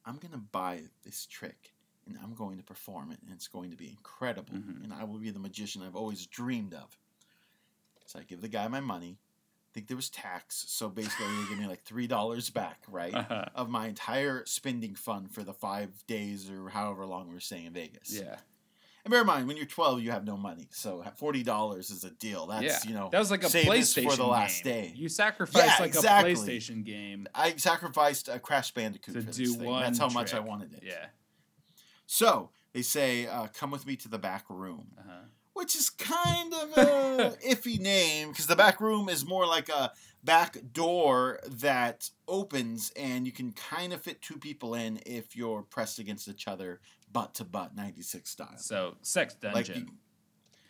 I'm 0.05 0.17
gonna 0.17 0.37
buy 0.37 0.83
this 1.03 1.25
trick 1.25 1.71
and 2.07 2.17
I'm 2.23 2.35
going 2.35 2.57
to 2.57 2.63
perform 2.63 3.09
it, 3.11 3.17
and 3.23 3.31
it's 3.33 3.47
going 3.47 3.71
to 3.71 3.75
be 3.77 3.89
incredible. 3.89 4.53
Mhm. 4.53 4.83
And 4.83 4.93
I 4.93 5.03
will 5.05 5.17
be 5.17 5.31
the 5.31 5.39
magician 5.39 5.81
I've 5.81 5.95
always 5.95 6.27
dreamed 6.27 6.75
of. 6.75 6.95
So 8.05 8.19
I 8.19 8.23
give 8.23 8.41
the 8.41 8.47
guy 8.47 8.67
my 8.67 8.79
money. 8.79 9.17
I 9.17 9.73
think 9.73 9.87
there 9.87 9.97
was 9.97 10.09
tax, 10.11 10.65
so 10.67 10.87
basically 10.87 11.25
they 11.25 11.49
give 11.49 11.57
me 11.57 11.65
like 11.65 11.81
three 11.83 12.05
dollars 12.05 12.51
back, 12.51 12.83
right, 12.87 13.13
Uh-huh. 13.13 13.45
of 13.55 13.69
my 13.69 13.87
entire 13.87 14.45
spending 14.45 14.93
fund 14.93 15.31
for 15.33 15.43
the 15.43 15.53
five 15.53 16.05
days 16.05 16.47
or 16.49 16.69
however 16.69 17.05
long 17.07 17.27
we 17.27 17.33
were 17.33 17.39
staying 17.39 17.65
in 17.65 17.73
Vegas. 17.73 18.11
Yeah. 18.13 18.37
And 19.05 19.11
bear 19.11 19.21
in 19.21 19.27
mind, 19.27 19.47
when 19.47 19.55
you're 19.55 19.67
12, 19.67 20.01
you 20.01 20.09
have 20.09 20.25
no 20.25 20.35
money, 20.35 20.67
so 20.71 21.03
forty 21.17 21.43
dollars 21.43 21.91
is 21.91 22.03
a 22.03 22.09
deal. 22.09 22.47
That's 22.47 22.63
yeah. 22.63 22.89
you 22.89 22.95
know 22.95 23.09
that 23.11 23.19
was 23.19 23.29
like 23.29 23.43
a 23.43 23.47
PlayStation 23.47 24.09
for 24.09 24.17
the 24.17 24.25
last 24.25 24.63
game. 24.63 24.73
day. 24.85 24.93
You 24.95 25.09
sacrificed 25.09 25.63
Yeah, 25.65 25.75
like 25.79 25.87
exactly. 25.89 26.31
a 26.31 26.35
PlayStation 26.35 26.83
game. 26.83 27.27
I 27.35 27.55
sacrificed 27.55 28.29
a 28.29 28.39
Crash 28.39 28.71
Bandicoot 28.73 29.13
To 29.13 29.21
for 29.21 29.31
do 29.31 29.53
one 29.59 29.83
That's 29.83 29.99
how 29.99 30.09
much 30.09 30.33
I 30.33 30.39
wanted 30.39 30.73
it. 30.73 30.79
Yeah. 30.83 31.05
So 32.07 32.49
they 32.73 32.81
say, 32.81 33.27
uh, 33.27 33.47
"Come 33.53 33.69
with 33.71 33.85
me 33.85 33.95
to 33.97 34.07
the 34.09 34.17
back 34.17 34.45
room," 34.49 34.87
Uh-huh. 34.97 35.25
which 35.53 35.75
is 35.75 35.89
kind 35.91 36.53
of 36.53 36.71
a 36.77 37.37
iffy 37.47 37.79
name 37.79 38.29
because 38.29 38.47
the 38.47 38.55
back 38.55 38.81
room 38.81 39.07
is 39.07 39.25
more 39.25 39.45
like 39.45 39.69
a 39.69 39.91
back 40.23 40.57
door 40.73 41.39
that 41.47 42.09
opens 42.27 42.91
and 42.95 43.27
you 43.27 43.31
can 43.31 43.51
kind 43.51 43.93
of 43.93 44.01
fit 44.01 44.19
two 44.23 44.39
people 44.39 44.73
in 44.73 44.99
if 45.05 45.35
you're 45.35 45.61
pressed 45.61 45.99
against 45.99 46.27
each 46.27 46.47
other, 46.47 46.79
butt 47.11 47.35
to 47.35 47.43
butt, 47.45 47.75
'96 47.75 48.29
style. 48.29 48.57
So 48.57 48.95
sex 49.01 49.33
dungeon. 49.35 49.87
you- 49.87 49.93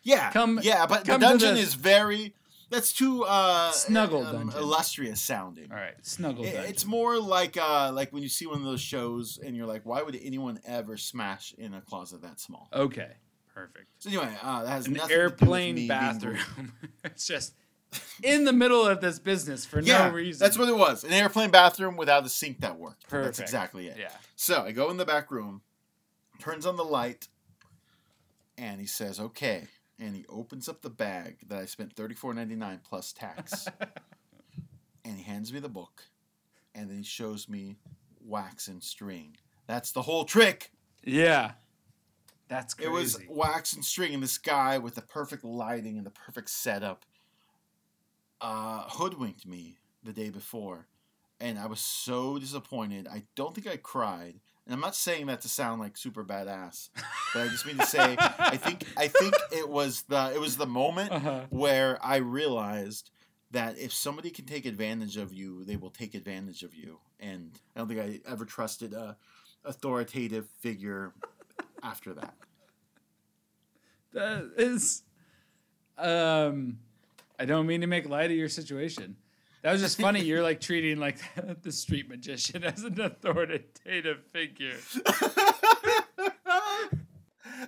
yeah, 0.03 0.31
Come- 0.31 0.59
yeah, 0.61 0.85
but 0.85 1.03
the 1.05 1.11
come 1.13 1.21
to 1.21 1.27
dungeon 1.27 1.55
the- 1.55 1.61
is 1.61 1.73
very. 1.73 2.33
That's 2.71 2.93
too 2.93 3.23
uh, 3.23 3.71
Snuggle 3.71 4.25
um, 4.25 4.33
dungeon. 4.47 4.59
illustrious 4.59 5.21
sounding. 5.21 5.71
All 5.71 5.77
right. 5.77 5.93
Snuggle 6.01 6.43
It- 6.45 6.53
dungeon. 6.53 6.69
It's 6.71 6.85
more 6.85 7.19
like 7.19 7.57
uh, 7.57 7.91
like 7.93 8.11
when 8.11 8.23
you 8.23 8.29
see 8.29 8.45
one 8.47 8.57
of 8.57 8.63
those 8.63 8.81
shows 8.81 9.37
and 9.43 9.55
you're 9.55 9.67
like, 9.67 9.83
why 9.85 10.01
would 10.01 10.19
anyone 10.21 10.59
ever 10.65 10.97
smash 10.97 11.53
in 11.57 11.73
a 11.75 11.81
closet 11.81 12.21
that 12.23 12.39
small? 12.39 12.67
okay. 12.73 13.13
Perfect. 13.53 13.85
So 13.99 14.09
anyway, 14.09 14.35
uh, 14.43 14.63
that 14.63 14.69
has 14.69 14.87
An 14.87 14.93
nothing 14.93 15.07
to 15.09 15.15
do 15.15 15.23
with 15.23 15.41
me 15.41 15.45
airplane 15.47 15.87
bathroom. 15.87 16.73
it's 17.05 17.25
just 17.25 17.53
in 18.21 18.43
the 18.43 18.51
middle 18.51 18.85
of 18.85 18.99
this 18.99 19.17
business 19.17 19.65
for 19.65 19.79
Yeah, 19.79 20.07
no 20.09 20.13
reason. 20.13 20.43
that's 20.43 20.57
what 20.57 20.67
it 20.67 20.75
was. 20.75 21.05
An 21.05 21.13
airplane 21.13 21.51
bathroom 21.51 21.95
without 21.95 22.25
a 22.25 22.29
sink 22.29 22.59
that 22.59 22.77
worked. 22.77 23.09
That's 23.09 23.39
exactly 23.39 23.87
it. 23.87 23.95
Yeah. 23.97 24.09
So 24.35 24.63
I 24.63 24.73
go 24.73 24.89
in 24.91 24.97
the 24.97 25.05
back 25.05 25.31
room, 25.31 25.61
turns 26.39 26.65
on 26.65 26.75
the 26.75 26.83
light, 26.83 27.27
and 28.57 28.79
he 28.79 28.87
says, 28.87 29.19
"Okay." 29.19 29.67
And 29.97 30.13
he 30.13 30.25
opens 30.27 30.67
up 30.67 30.81
the 30.81 30.89
bag 30.89 31.37
that 31.47 31.57
I 31.57 31.65
spent 31.65 31.95
thirty 31.95 32.15
four 32.15 32.33
ninety 32.33 32.55
nine 32.55 32.81
plus 32.83 33.13
tax, 33.13 33.67
and 35.05 35.17
he 35.17 35.23
hands 35.23 35.53
me 35.53 35.59
the 35.59 35.69
book, 35.69 36.03
and 36.73 36.89
then 36.89 36.97
he 36.97 37.03
shows 37.03 37.47
me 37.47 37.77
wax 38.19 38.67
and 38.67 38.83
string. 38.83 39.37
That's 39.67 39.91
the 39.91 40.01
whole 40.01 40.25
trick. 40.25 40.71
Yeah. 41.03 41.53
That's 42.47 42.73
crazy. 42.73 42.89
It 42.89 42.93
was 42.93 43.19
wax 43.27 43.73
and 43.73 43.83
string, 43.83 44.13
and 44.13 44.21
this 44.21 44.37
guy 44.37 44.77
with 44.77 44.95
the 44.95 45.01
perfect 45.01 45.43
lighting 45.43 45.97
and 45.97 46.05
the 46.05 46.11
perfect 46.11 46.49
setup 46.49 47.05
uh, 48.39 48.83
hoodwinked 48.87 49.47
me 49.47 49.77
the 50.03 50.13
day 50.13 50.29
before, 50.29 50.87
and 51.39 51.57
I 51.57 51.65
was 51.65 51.79
so 51.79 52.37
disappointed. 52.37 53.07
I 53.07 53.23
don't 53.35 53.55
think 53.55 53.67
I 53.67 53.77
cried, 53.77 54.39
and 54.65 54.73
I'm 54.73 54.79
not 54.79 54.95
saying 54.95 55.27
that 55.27 55.41
to 55.41 55.49
sound 55.49 55.79
like 55.79 55.95
super 55.95 56.23
badass, 56.23 56.89
but 57.33 57.43
I 57.43 57.47
just 57.49 57.65
mean 57.65 57.77
to 57.77 57.85
say 57.85 58.15
I 58.19 58.57
think 58.57 58.85
I 58.97 59.07
think 59.07 59.35
it 59.51 59.69
was 59.69 60.03
the 60.03 60.31
it 60.33 60.39
was 60.39 60.57
the 60.57 60.65
moment 60.65 61.11
uh-huh. 61.11 61.41
where 61.49 62.03
I 62.03 62.17
realized 62.17 63.11
that 63.51 63.77
if 63.77 63.93
somebody 63.93 64.31
can 64.31 64.45
take 64.45 64.65
advantage 64.65 65.17
of 65.17 65.31
you, 65.31 65.63
they 65.63 65.75
will 65.75 65.91
take 65.91 66.15
advantage 66.15 66.63
of 66.63 66.73
you, 66.73 66.99
and 67.19 67.51
I 67.75 67.79
don't 67.79 67.87
think 67.87 67.99
I 67.99 68.19
ever 68.29 68.45
trusted 68.45 68.93
a 68.93 69.17
authoritative 69.63 70.47
figure 70.59 71.13
after 71.83 72.13
that. 72.13 72.33
That 74.13 74.51
is, 74.57 75.03
um, 75.97 76.79
I 77.37 77.45
don't 77.45 77.67
mean 77.67 77.81
to 77.81 77.87
make 77.87 78.07
light 78.07 78.31
of 78.31 78.37
your 78.37 78.49
situation. 78.49 79.17
That 79.65 79.71
was 79.71 79.81
just 79.81 79.99
funny. 79.99 80.21
You're 80.21 80.43
like 80.43 80.61
treating 80.69 80.99
like 80.99 81.17
the 81.63 81.71
street 81.71 82.07
magician 82.07 82.63
as 82.63 82.83
an 82.83 83.01
authoritative 83.01 84.23
figure. 84.31 84.75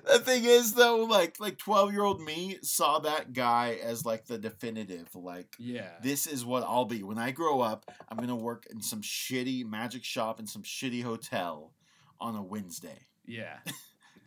the 0.05 0.19
thing 0.19 0.43
is 0.45 0.73
though 0.73 0.97
like 1.05 1.39
like 1.39 1.57
12 1.57 1.93
year 1.93 2.03
old 2.03 2.21
me 2.21 2.59
saw 2.61 2.99
that 2.99 3.33
guy 3.33 3.79
as 3.83 4.05
like 4.05 4.27
the 4.27 4.37
definitive 4.37 5.07
like 5.15 5.55
Yeah. 5.57 5.89
this 6.03 6.27
is 6.27 6.45
what 6.45 6.63
i'll 6.63 6.85
be 6.85 7.01
when 7.03 7.17
i 7.17 7.31
grow 7.31 7.61
up 7.61 7.85
i'm 8.09 8.17
gonna 8.17 8.35
work 8.35 8.65
in 8.69 8.81
some 8.81 9.01
shitty 9.01 9.65
magic 9.65 10.03
shop 10.03 10.39
in 10.39 10.45
some 10.47 10.61
shitty 10.63 11.03
hotel 11.03 11.73
on 12.19 12.35
a 12.35 12.43
wednesday 12.43 13.07
Yeah. 13.25 13.57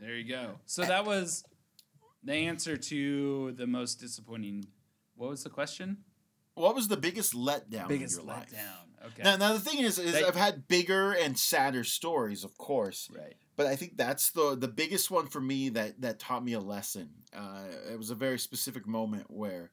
There 0.00 0.14
you 0.16 0.28
go. 0.28 0.58
So 0.66 0.82
that 0.82 1.04
was 1.04 1.44
the 2.24 2.32
answer 2.32 2.76
to 2.76 3.52
the 3.52 3.66
most 3.66 4.00
disappointing. 4.00 4.64
What 5.14 5.28
was 5.30 5.44
the 5.44 5.50
question? 5.50 5.98
What 6.54 6.74
was 6.74 6.88
the 6.88 6.96
biggest 6.96 7.34
letdown 7.34 7.88
Biggest 7.88 8.18
in 8.18 8.26
your 8.26 8.34
life 8.36 8.50
letdown. 8.52 9.06
Okay. 9.06 9.22
now, 9.22 9.36
now 9.36 9.52
the 9.54 9.60
thing 9.60 9.78
is, 9.78 9.98
is 9.98 10.12
They- 10.12 10.24
i've 10.24 10.36
had 10.36 10.68
bigger 10.68 11.12
and 11.12 11.38
sadder 11.38 11.84
stories 11.84 12.44
of 12.44 12.56
course 12.58 13.08
right. 13.16 13.34
but 13.56 13.66
I 13.66 13.74
think 13.76 13.96
that's 13.96 14.30
the 14.32 14.56
the 14.56 14.68
biggest 14.68 15.10
one 15.10 15.26
for 15.28 15.40
me 15.40 15.70
that 15.70 16.00
that 16.02 16.18
taught 16.18 16.44
me 16.44 16.52
a 16.54 16.60
lesson. 16.60 17.10
Uh, 17.34 17.64
it 17.92 17.96
was 17.98 18.10
a 18.10 18.14
very 18.14 18.38
specific 18.38 18.86
moment 18.86 19.26
where 19.30 19.70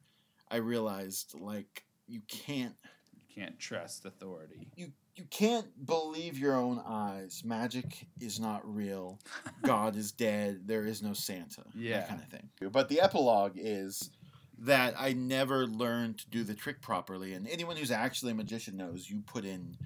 I 0.49 0.57
realized 0.57 1.33
like 1.39 1.83
you 2.07 2.21
can't 2.29 2.75
You 3.13 3.43
can't 3.43 3.59
trust 3.59 4.05
authority. 4.05 4.69
you 4.75 4.91
you 5.15 5.23
can't 5.31 5.67
believe 5.85 6.37
your 6.37 6.55
own 6.55 6.79
eyes. 6.85 7.41
Magic 7.43 8.07
is 8.21 8.39
not 8.39 8.61
real. 8.63 9.19
God 9.63 9.95
is 9.95 10.11
dead. 10.11 10.67
There 10.67 10.85
is 10.85 11.01
no 11.01 11.13
Santa. 11.13 11.63
Yeah. 11.75 11.99
that 11.99 12.09
kind 12.09 12.21
of 12.21 12.27
thing. 12.29 12.49
But 12.71 12.87
the 12.87 13.01
epilogue 13.01 13.53
is 13.55 14.11
that 14.59 14.95
I 14.97 15.13
never 15.13 15.67
learned 15.67 16.17
to 16.19 16.29
do 16.29 16.43
the 16.43 16.53
trick 16.55 16.81
properly, 16.81 17.33
and 17.33 17.47
anyone 17.47 17.77
who's 17.77 17.91
actually 17.91 18.31
a 18.31 18.35
magician 18.35 18.75
knows 18.77 19.09
you 19.09 19.21
put 19.25 19.45
in 19.45 19.77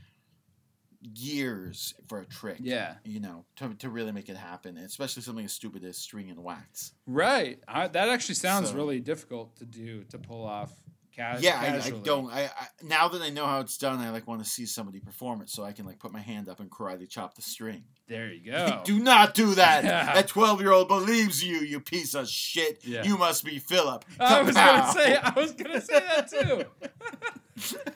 years 1.15 1.93
for 2.07 2.19
a 2.19 2.25
trick 2.25 2.57
Yeah. 2.61 2.95
you 3.03 3.19
know, 3.19 3.45
to, 3.57 3.73
to 3.75 3.89
really 3.89 4.11
make 4.11 4.29
it 4.29 4.37
happen, 4.37 4.77
and 4.77 4.85
especially 4.85 5.23
something 5.23 5.45
as 5.45 5.51
stupid 5.53 5.83
as 5.83 5.97
string 5.97 6.29
and 6.29 6.43
wax. 6.43 6.93
Right. 7.07 7.59
I, 7.67 7.87
that 7.87 8.09
actually 8.09 8.35
sounds 8.35 8.69
So- 8.69 8.75
really 8.75 8.99
difficult 8.99 9.55
to 9.57 9.65
do 9.65 10.03
to 10.05 10.17
pull 10.19 10.45
off. 10.45 10.71
Yeah, 11.17 11.59
I, 11.59 11.87
I 11.87 11.89
don't. 11.89 12.31
I, 12.31 12.45
I 12.45 12.67
now 12.81 13.07
that 13.09 13.21
I 13.21 13.29
know 13.29 13.45
how 13.45 13.59
it's 13.59 13.77
done, 13.77 13.99
I 13.99 14.09
like 14.09 14.27
want 14.27 14.43
to 14.43 14.49
see 14.49 14.65
somebody 14.65 14.99
perform 14.99 15.41
it, 15.41 15.49
so 15.49 15.63
I 15.63 15.71
can 15.71 15.85
like 15.85 15.99
put 15.99 16.11
my 16.11 16.19
hand 16.19 16.49
up 16.49 16.59
and 16.59 16.69
karate 16.69 17.07
chop 17.09 17.35
the 17.35 17.41
string. 17.41 17.83
There 18.07 18.31
you 18.31 18.51
go. 18.51 18.81
do 18.83 18.99
not 18.99 19.33
do 19.33 19.55
that. 19.55 19.83
Yeah. 19.83 20.13
That 20.13 20.27
twelve 20.27 20.61
year 20.61 20.71
old 20.71 20.87
believes 20.87 21.43
you, 21.43 21.57
you 21.57 21.79
piece 21.79 22.13
of 22.13 22.27
shit. 22.27 22.85
Yeah. 22.85 23.03
You 23.03 23.17
must 23.17 23.43
be 23.43 23.59
Philip. 23.59 24.05
I 24.19 24.41
was 24.41 24.55
gonna 24.55 24.91
say. 24.93 25.15
I 25.15 25.31
was 25.31 25.51
gonna 25.53 25.81
say 25.81 25.99
that 25.99 26.29
too. 26.29 26.63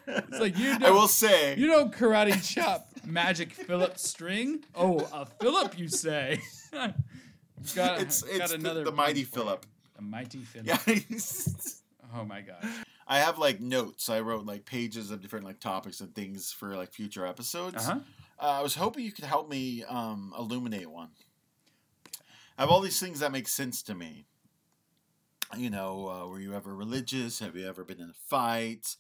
It's 0.07 0.39
like 0.39 0.57
you 0.57 0.77
I 0.81 0.91
will 0.91 1.07
say. 1.07 1.55
You 1.55 1.67
don't 1.67 1.91
karate 1.91 2.43
chop 2.43 2.87
magic 3.05 3.51
Philip 3.51 3.97
string. 3.97 4.63
Oh, 4.75 4.99
a 5.11 5.25
Philip, 5.25 5.77
you 5.77 5.87
say? 5.87 6.39
got, 6.73 6.93
it's 7.57 7.73
got 7.73 8.01
it's 8.01 8.21
the, 8.21 8.55
another 8.55 8.83
the 8.83 8.91
mighty. 8.91 9.23
Philip. 9.23 9.65
A 9.97 10.01
mighty 10.01 10.39
Philip. 10.39 10.67
Yeah. 10.85 10.99
Oh 12.15 12.25
my 12.25 12.41
gosh. 12.41 12.63
I 13.07 13.19
have 13.19 13.37
like 13.37 13.59
notes. 13.59 14.09
I 14.09 14.21
wrote 14.21 14.45
like 14.45 14.65
pages 14.65 15.11
of 15.11 15.21
different 15.21 15.45
like 15.45 15.59
topics 15.59 15.99
and 15.99 16.13
things 16.15 16.51
for 16.51 16.75
like 16.75 16.91
future 16.91 17.25
episodes. 17.25 17.87
Uh 17.87 17.93
huh. 17.93 17.99
Uh, 18.39 18.59
I 18.59 18.61
was 18.61 18.75
hoping 18.75 19.05
you 19.05 19.11
could 19.11 19.25
help 19.25 19.49
me 19.49 19.83
um, 19.87 20.33
illuminate 20.37 20.89
one. 20.89 21.09
I 22.57 22.61
have 22.61 22.69
all 22.69 22.81
these 22.81 22.99
things 22.99 23.19
that 23.19 23.31
make 23.31 23.47
sense 23.47 23.81
to 23.83 23.95
me. 23.95 24.25
You 25.55 25.69
know, 25.69 26.09
uh, 26.09 26.27
were 26.27 26.39
you 26.39 26.53
ever 26.53 26.75
religious? 26.75 27.39
Have 27.39 27.55
you 27.55 27.67
ever 27.67 27.83
been 27.83 27.99
in 27.99 28.09
a 28.09 28.27
fight? 28.27 28.95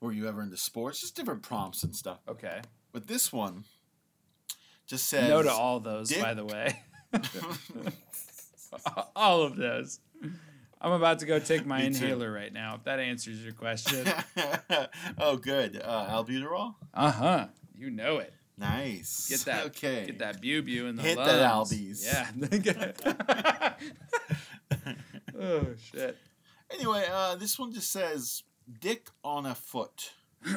Were 0.00 0.12
you 0.12 0.28
ever 0.28 0.42
into 0.42 0.56
sports? 0.56 1.00
Just 1.00 1.16
different 1.16 1.42
prompts 1.42 1.82
and 1.82 1.96
stuff. 1.96 2.18
Okay. 2.28 2.60
But 2.92 3.08
this 3.08 3.32
one 3.32 3.64
just 4.86 5.08
says 5.08 5.28
no 5.28 5.42
to 5.42 5.50
all 5.50 5.80
those, 5.80 6.10
Dick- 6.10 6.22
by 6.22 6.34
the 6.34 6.44
way. 6.44 6.82
all 9.16 9.42
of 9.42 9.56
those. 9.56 10.00
I'm 10.80 10.92
about 10.92 11.20
to 11.20 11.26
go 11.26 11.38
take 11.38 11.64
my 11.66 11.80
inhaler 11.80 12.30
right 12.30 12.52
now. 12.52 12.74
If 12.76 12.84
that 12.84 13.00
answers 13.00 13.42
your 13.42 13.52
question. 13.52 14.06
oh, 15.18 15.36
good. 15.36 15.80
Uh, 15.82 16.06
albuterol. 16.10 16.74
Uh 16.92 17.10
huh. 17.10 17.46
You 17.74 17.90
know 17.90 18.18
it. 18.18 18.32
Nice. 18.58 19.28
Get 19.28 19.40
that. 19.40 19.66
Okay. 19.66 20.06
Get 20.06 20.18
that 20.20 20.40
bew 20.40 20.62
bew 20.62 20.86
in 20.86 20.96
the 20.96 21.02
Hit 21.02 21.16
that 21.18 21.40
lungs. 21.40 21.72
Albies. 21.72 22.04
Yeah. 22.04 23.74
oh 25.38 25.66
shit. 25.92 26.16
Anyway, 26.70 27.04
uh, 27.12 27.36
this 27.36 27.58
one 27.58 27.72
just 27.72 27.90
says 27.90 28.42
"dick 28.80 29.08
on 29.22 29.46
a 29.46 29.54
foot." 29.54 30.12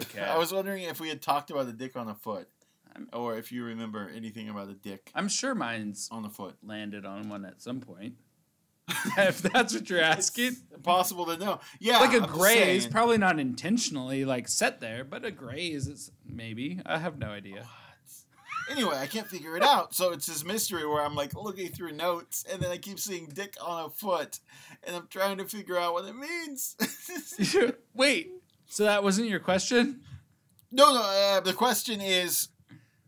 Okay. 0.00 0.20
I 0.20 0.38
was 0.38 0.52
wondering 0.52 0.84
if 0.84 1.00
we 1.00 1.08
had 1.08 1.20
talked 1.20 1.50
about 1.50 1.66
a 1.66 1.72
dick 1.72 1.96
on 1.96 2.06
a 2.08 2.14
foot, 2.14 2.46
I'm- 2.94 3.08
or 3.12 3.36
if 3.36 3.50
you 3.50 3.64
remember 3.64 4.08
anything 4.14 4.48
about 4.48 4.68
a 4.68 4.74
dick 4.74 5.10
I'm 5.12 5.28
sure 5.28 5.56
mine's 5.56 6.08
on 6.12 6.22
the 6.22 6.28
foot. 6.28 6.54
landed 6.62 7.04
on 7.04 7.28
one 7.28 7.44
at 7.44 7.60
some 7.60 7.80
point. 7.80 8.14
if 9.18 9.42
that's 9.42 9.74
what 9.74 9.88
you're 9.90 10.00
asking. 10.00 10.46
It's 10.46 10.62
Impossible 10.74 11.26
to 11.26 11.36
know. 11.36 11.60
Yeah, 11.80 11.98
like 11.98 12.12
a 12.12 12.18
I'm 12.18 12.22
just 12.22 12.32
graze, 12.32 12.86
probably 12.86 13.18
not 13.18 13.38
intentionally 13.38 14.24
like 14.24 14.48
set 14.48 14.80
there, 14.80 15.04
but 15.04 15.24
a 15.24 15.30
graze 15.30 15.88
is 15.88 16.12
maybe. 16.24 16.80
I 16.86 16.98
have 16.98 17.18
no 17.18 17.28
idea. 17.28 17.66
Anyway, 18.70 18.96
I 18.96 19.06
can't 19.06 19.26
figure 19.26 19.56
it 19.56 19.62
out, 19.62 19.94
so 19.94 20.12
it's 20.12 20.26
this 20.26 20.44
mystery 20.44 20.86
where 20.86 21.02
I'm 21.02 21.14
like 21.14 21.34
looking 21.34 21.68
through 21.68 21.92
notes, 21.92 22.44
and 22.50 22.62
then 22.62 22.70
I 22.70 22.76
keep 22.76 23.00
seeing 23.00 23.26
"dick 23.26 23.54
on 23.60 23.86
a 23.86 23.88
foot," 23.88 24.40
and 24.84 24.94
I'm 24.94 25.08
trying 25.08 25.38
to 25.38 25.46
figure 25.46 25.78
out 25.78 25.94
what 25.94 26.04
it 26.04 26.14
means. 26.14 26.76
Wait, 27.94 28.30
so 28.66 28.84
that 28.84 29.02
wasn't 29.02 29.28
your 29.28 29.40
question? 29.40 30.02
no, 30.70 30.92
no. 30.92 31.00
Uh, 31.00 31.40
the 31.40 31.54
question 31.54 32.00
is, 32.00 32.48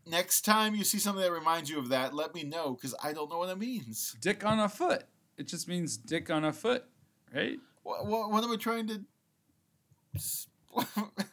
next 0.05 0.41
time 0.41 0.73
you 0.75 0.83
see 0.83 0.97
something 0.97 1.23
that 1.23 1.31
reminds 1.31 1.69
you 1.69 1.77
of 1.77 1.89
that, 1.89 2.13
let 2.13 2.33
me 2.33 2.43
know 2.43 2.73
because 2.73 2.95
I 3.03 3.13
don't 3.13 3.29
know 3.29 3.37
what 3.37 3.49
it 3.49 3.57
means. 3.59 4.15
Dick 4.19 4.43
on 4.45 4.59
a 4.59 4.67
foot. 4.67 5.03
It 5.41 5.47
just 5.47 5.67
means 5.67 5.97
dick 5.97 6.29
on 6.29 6.45
a 6.45 6.53
foot, 6.53 6.85
right? 7.33 7.57
What, 7.81 8.05
what, 8.05 8.29
what 8.29 8.43
am 8.43 8.51
I 8.51 8.57
trying 8.57 8.85
to? 8.89 9.01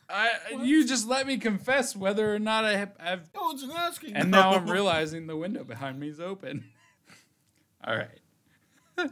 I 0.09 0.31
you 0.63 0.87
just 0.87 1.07
let 1.07 1.27
me 1.27 1.37
confess 1.37 1.95
whether 1.95 2.35
or 2.35 2.39
not 2.39 2.65
I 2.65 2.77
have, 2.77 2.93
I've 2.99 3.29
No 3.35 3.43
one's 3.43 3.65
asking. 3.71 4.15
and 4.15 4.31
now 4.31 4.53
I'm 4.53 4.67
realizing 4.71 5.27
the 5.27 5.37
window 5.37 5.63
behind 5.63 6.01
me 6.01 6.09
is 6.09 6.21
open. 6.21 6.65
All 7.87 7.97
right. 7.97 9.11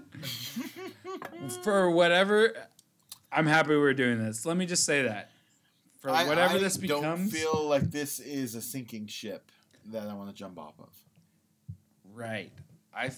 For 1.62 1.90
whatever, 1.90 2.54
I'm 3.30 3.46
happy 3.46 3.76
we're 3.76 3.92
doing 3.92 4.24
this. 4.24 4.46
Let 4.46 4.56
me 4.56 4.64
just 4.64 4.87
say 4.87 5.02
that. 5.02 5.30
For 6.00 6.09
I- 6.09 6.26
whatever 6.26 6.54
I 6.54 6.59
this 6.59 6.78
don't 6.78 7.28
feel 7.28 7.68
like 7.68 7.90
this 7.90 8.18
is 8.18 8.54
a 8.54 8.62
sinking 8.62 9.09
ship 9.09 9.52
that 9.92 10.09
I 10.09 10.14
want 10.14 10.30
to 10.30 10.35
jump 10.35 10.59
off 10.59 10.72
of. 10.78 10.88
right. 12.14 12.50
I. 12.94 13.11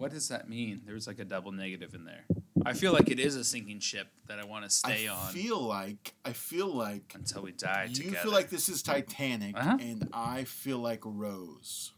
What 0.00 0.12
does 0.12 0.28
that 0.28 0.48
mean? 0.48 0.80
There's 0.86 1.06
like 1.06 1.18
a 1.18 1.26
double 1.26 1.52
negative 1.52 1.94
in 1.94 2.06
there. 2.06 2.24
I 2.64 2.72
feel 2.72 2.94
like 2.94 3.10
it 3.10 3.20
is 3.20 3.36
a 3.36 3.44
sinking 3.44 3.80
ship 3.80 4.06
that 4.28 4.38
I 4.38 4.46
want 4.46 4.64
to 4.64 4.70
stay 4.70 5.06
I 5.06 5.12
on 5.12 5.28
I 5.28 5.32
feel 5.32 5.60
like 5.60 6.14
I 6.24 6.32
feel 6.32 6.74
like 6.74 7.12
until 7.14 7.42
we 7.42 7.52
die 7.52 7.88
you 7.90 7.94
together. 7.96 8.16
feel 8.16 8.32
like 8.32 8.48
this 8.48 8.70
is 8.70 8.82
Titanic, 8.82 9.54
Uh-huh. 9.58 9.76
and 9.78 10.08
I 10.14 10.44
feel 10.44 10.78
like 10.78 11.00
Rose. 11.04 11.92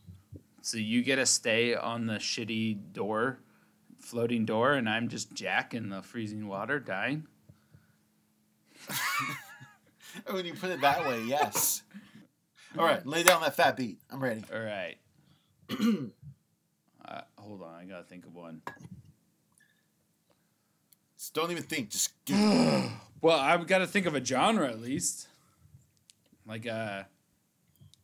So 0.62 0.78
you 0.78 1.02
get 1.04 1.16
to 1.16 1.26
stay 1.26 1.76
on 1.76 2.06
the 2.06 2.14
shitty 2.14 2.92
door, 2.92 3.38
floating 4.00 4.44
door, 4.46 4.72
and 4.72 4.88
I'm 4.88 5.06
just 5.08 5.32
Jack 5.32 5.72
in 5.72 5.88
the 5.88 6.02
freezing 6.02 6.48
water, 6.48 6.80
dying. 6.80 7.28
When 10.28 10.44
you 10.44 10.54
put 10.54 10.70
it 10.70 10.80
that 10.80 11.06
way, 11.06 11.22
yes. 11.22 11.84
All 12.78 12.84
right, 12.84 13.06
lay 13.06 13.22
down 13.22 13.42
that 13.42 13.54
fat 13.54 13.76
beat. 13.76 13.98
I'm 14.10 14.20
ready. 14.20 14.42
All 14.52 14.60
right. 14.60 14.96
uh, 17.42 17.46
hold 17.48 17.62
on, 17.62 17.74
I 17.74 17.84
gotta 17.84 18.04
think 18.04 18.24
of 18.26 18.34
one. 18.34 18.62
Just 21.18 21.34
don't 21.34 21.50
even 21.50 21.62
think. 21.62 21.90
Just 21.90 22.12
do. 22.24 22.34
Well, 23.20 23.38
I've 23.38 23.66
got 23.66 23.78
to 23.78 23.86
think 23.86 24.06
of 24.06 24.14
a 24.16 24.24
genre 24.24 24.66
at 24.68 24.80
least. 24.80 25.28
Like 26.46 26.66
uh 26.66 27.04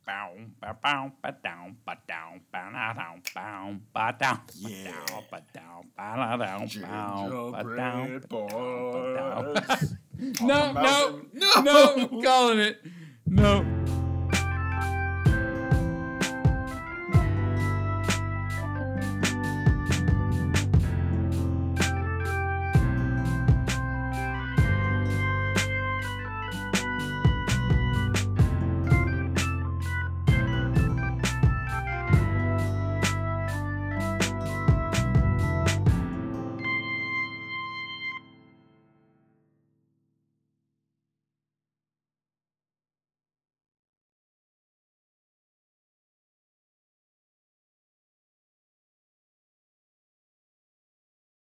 bow, 0.07 0.31
ba 0.61 0.77
bow, 0.81 1.13
ba 1.21 1.35
down, 1.43 1.77
ba 1.85 1.99
down, 2.07 2.41
ba 2.53 2.71
na 2.73 2.93
down, 2.93 3.21
bow, 3.35 3.75
ba 3.93 4.15
down, 4.19 4.41
ba 4.63 4.71
Yeah. 4.71 4.85
down, 4.85 5.25
ba 5.31 5.43
down, 5.53 5.89
ba 5.97 6.17
na 6.17 6.37
down, 6.37 6.69
bow, 6.69 7.51
ba 7.51 7.77
down, 7.77 8.07
Gingerbread 8.07 8.29
ba 8.29 8.47
down, 8.49 8.93
ba 8.93 9.15
down. 9.17 9.55
boys. 9.55 9.95
No, 10.41 10.73
no, 10.73 11.21
no, 11.33 11.63
no, 11.63 12.23
calling 12.23 12.59
it. 12.61 12.81
No. 13.27 13.63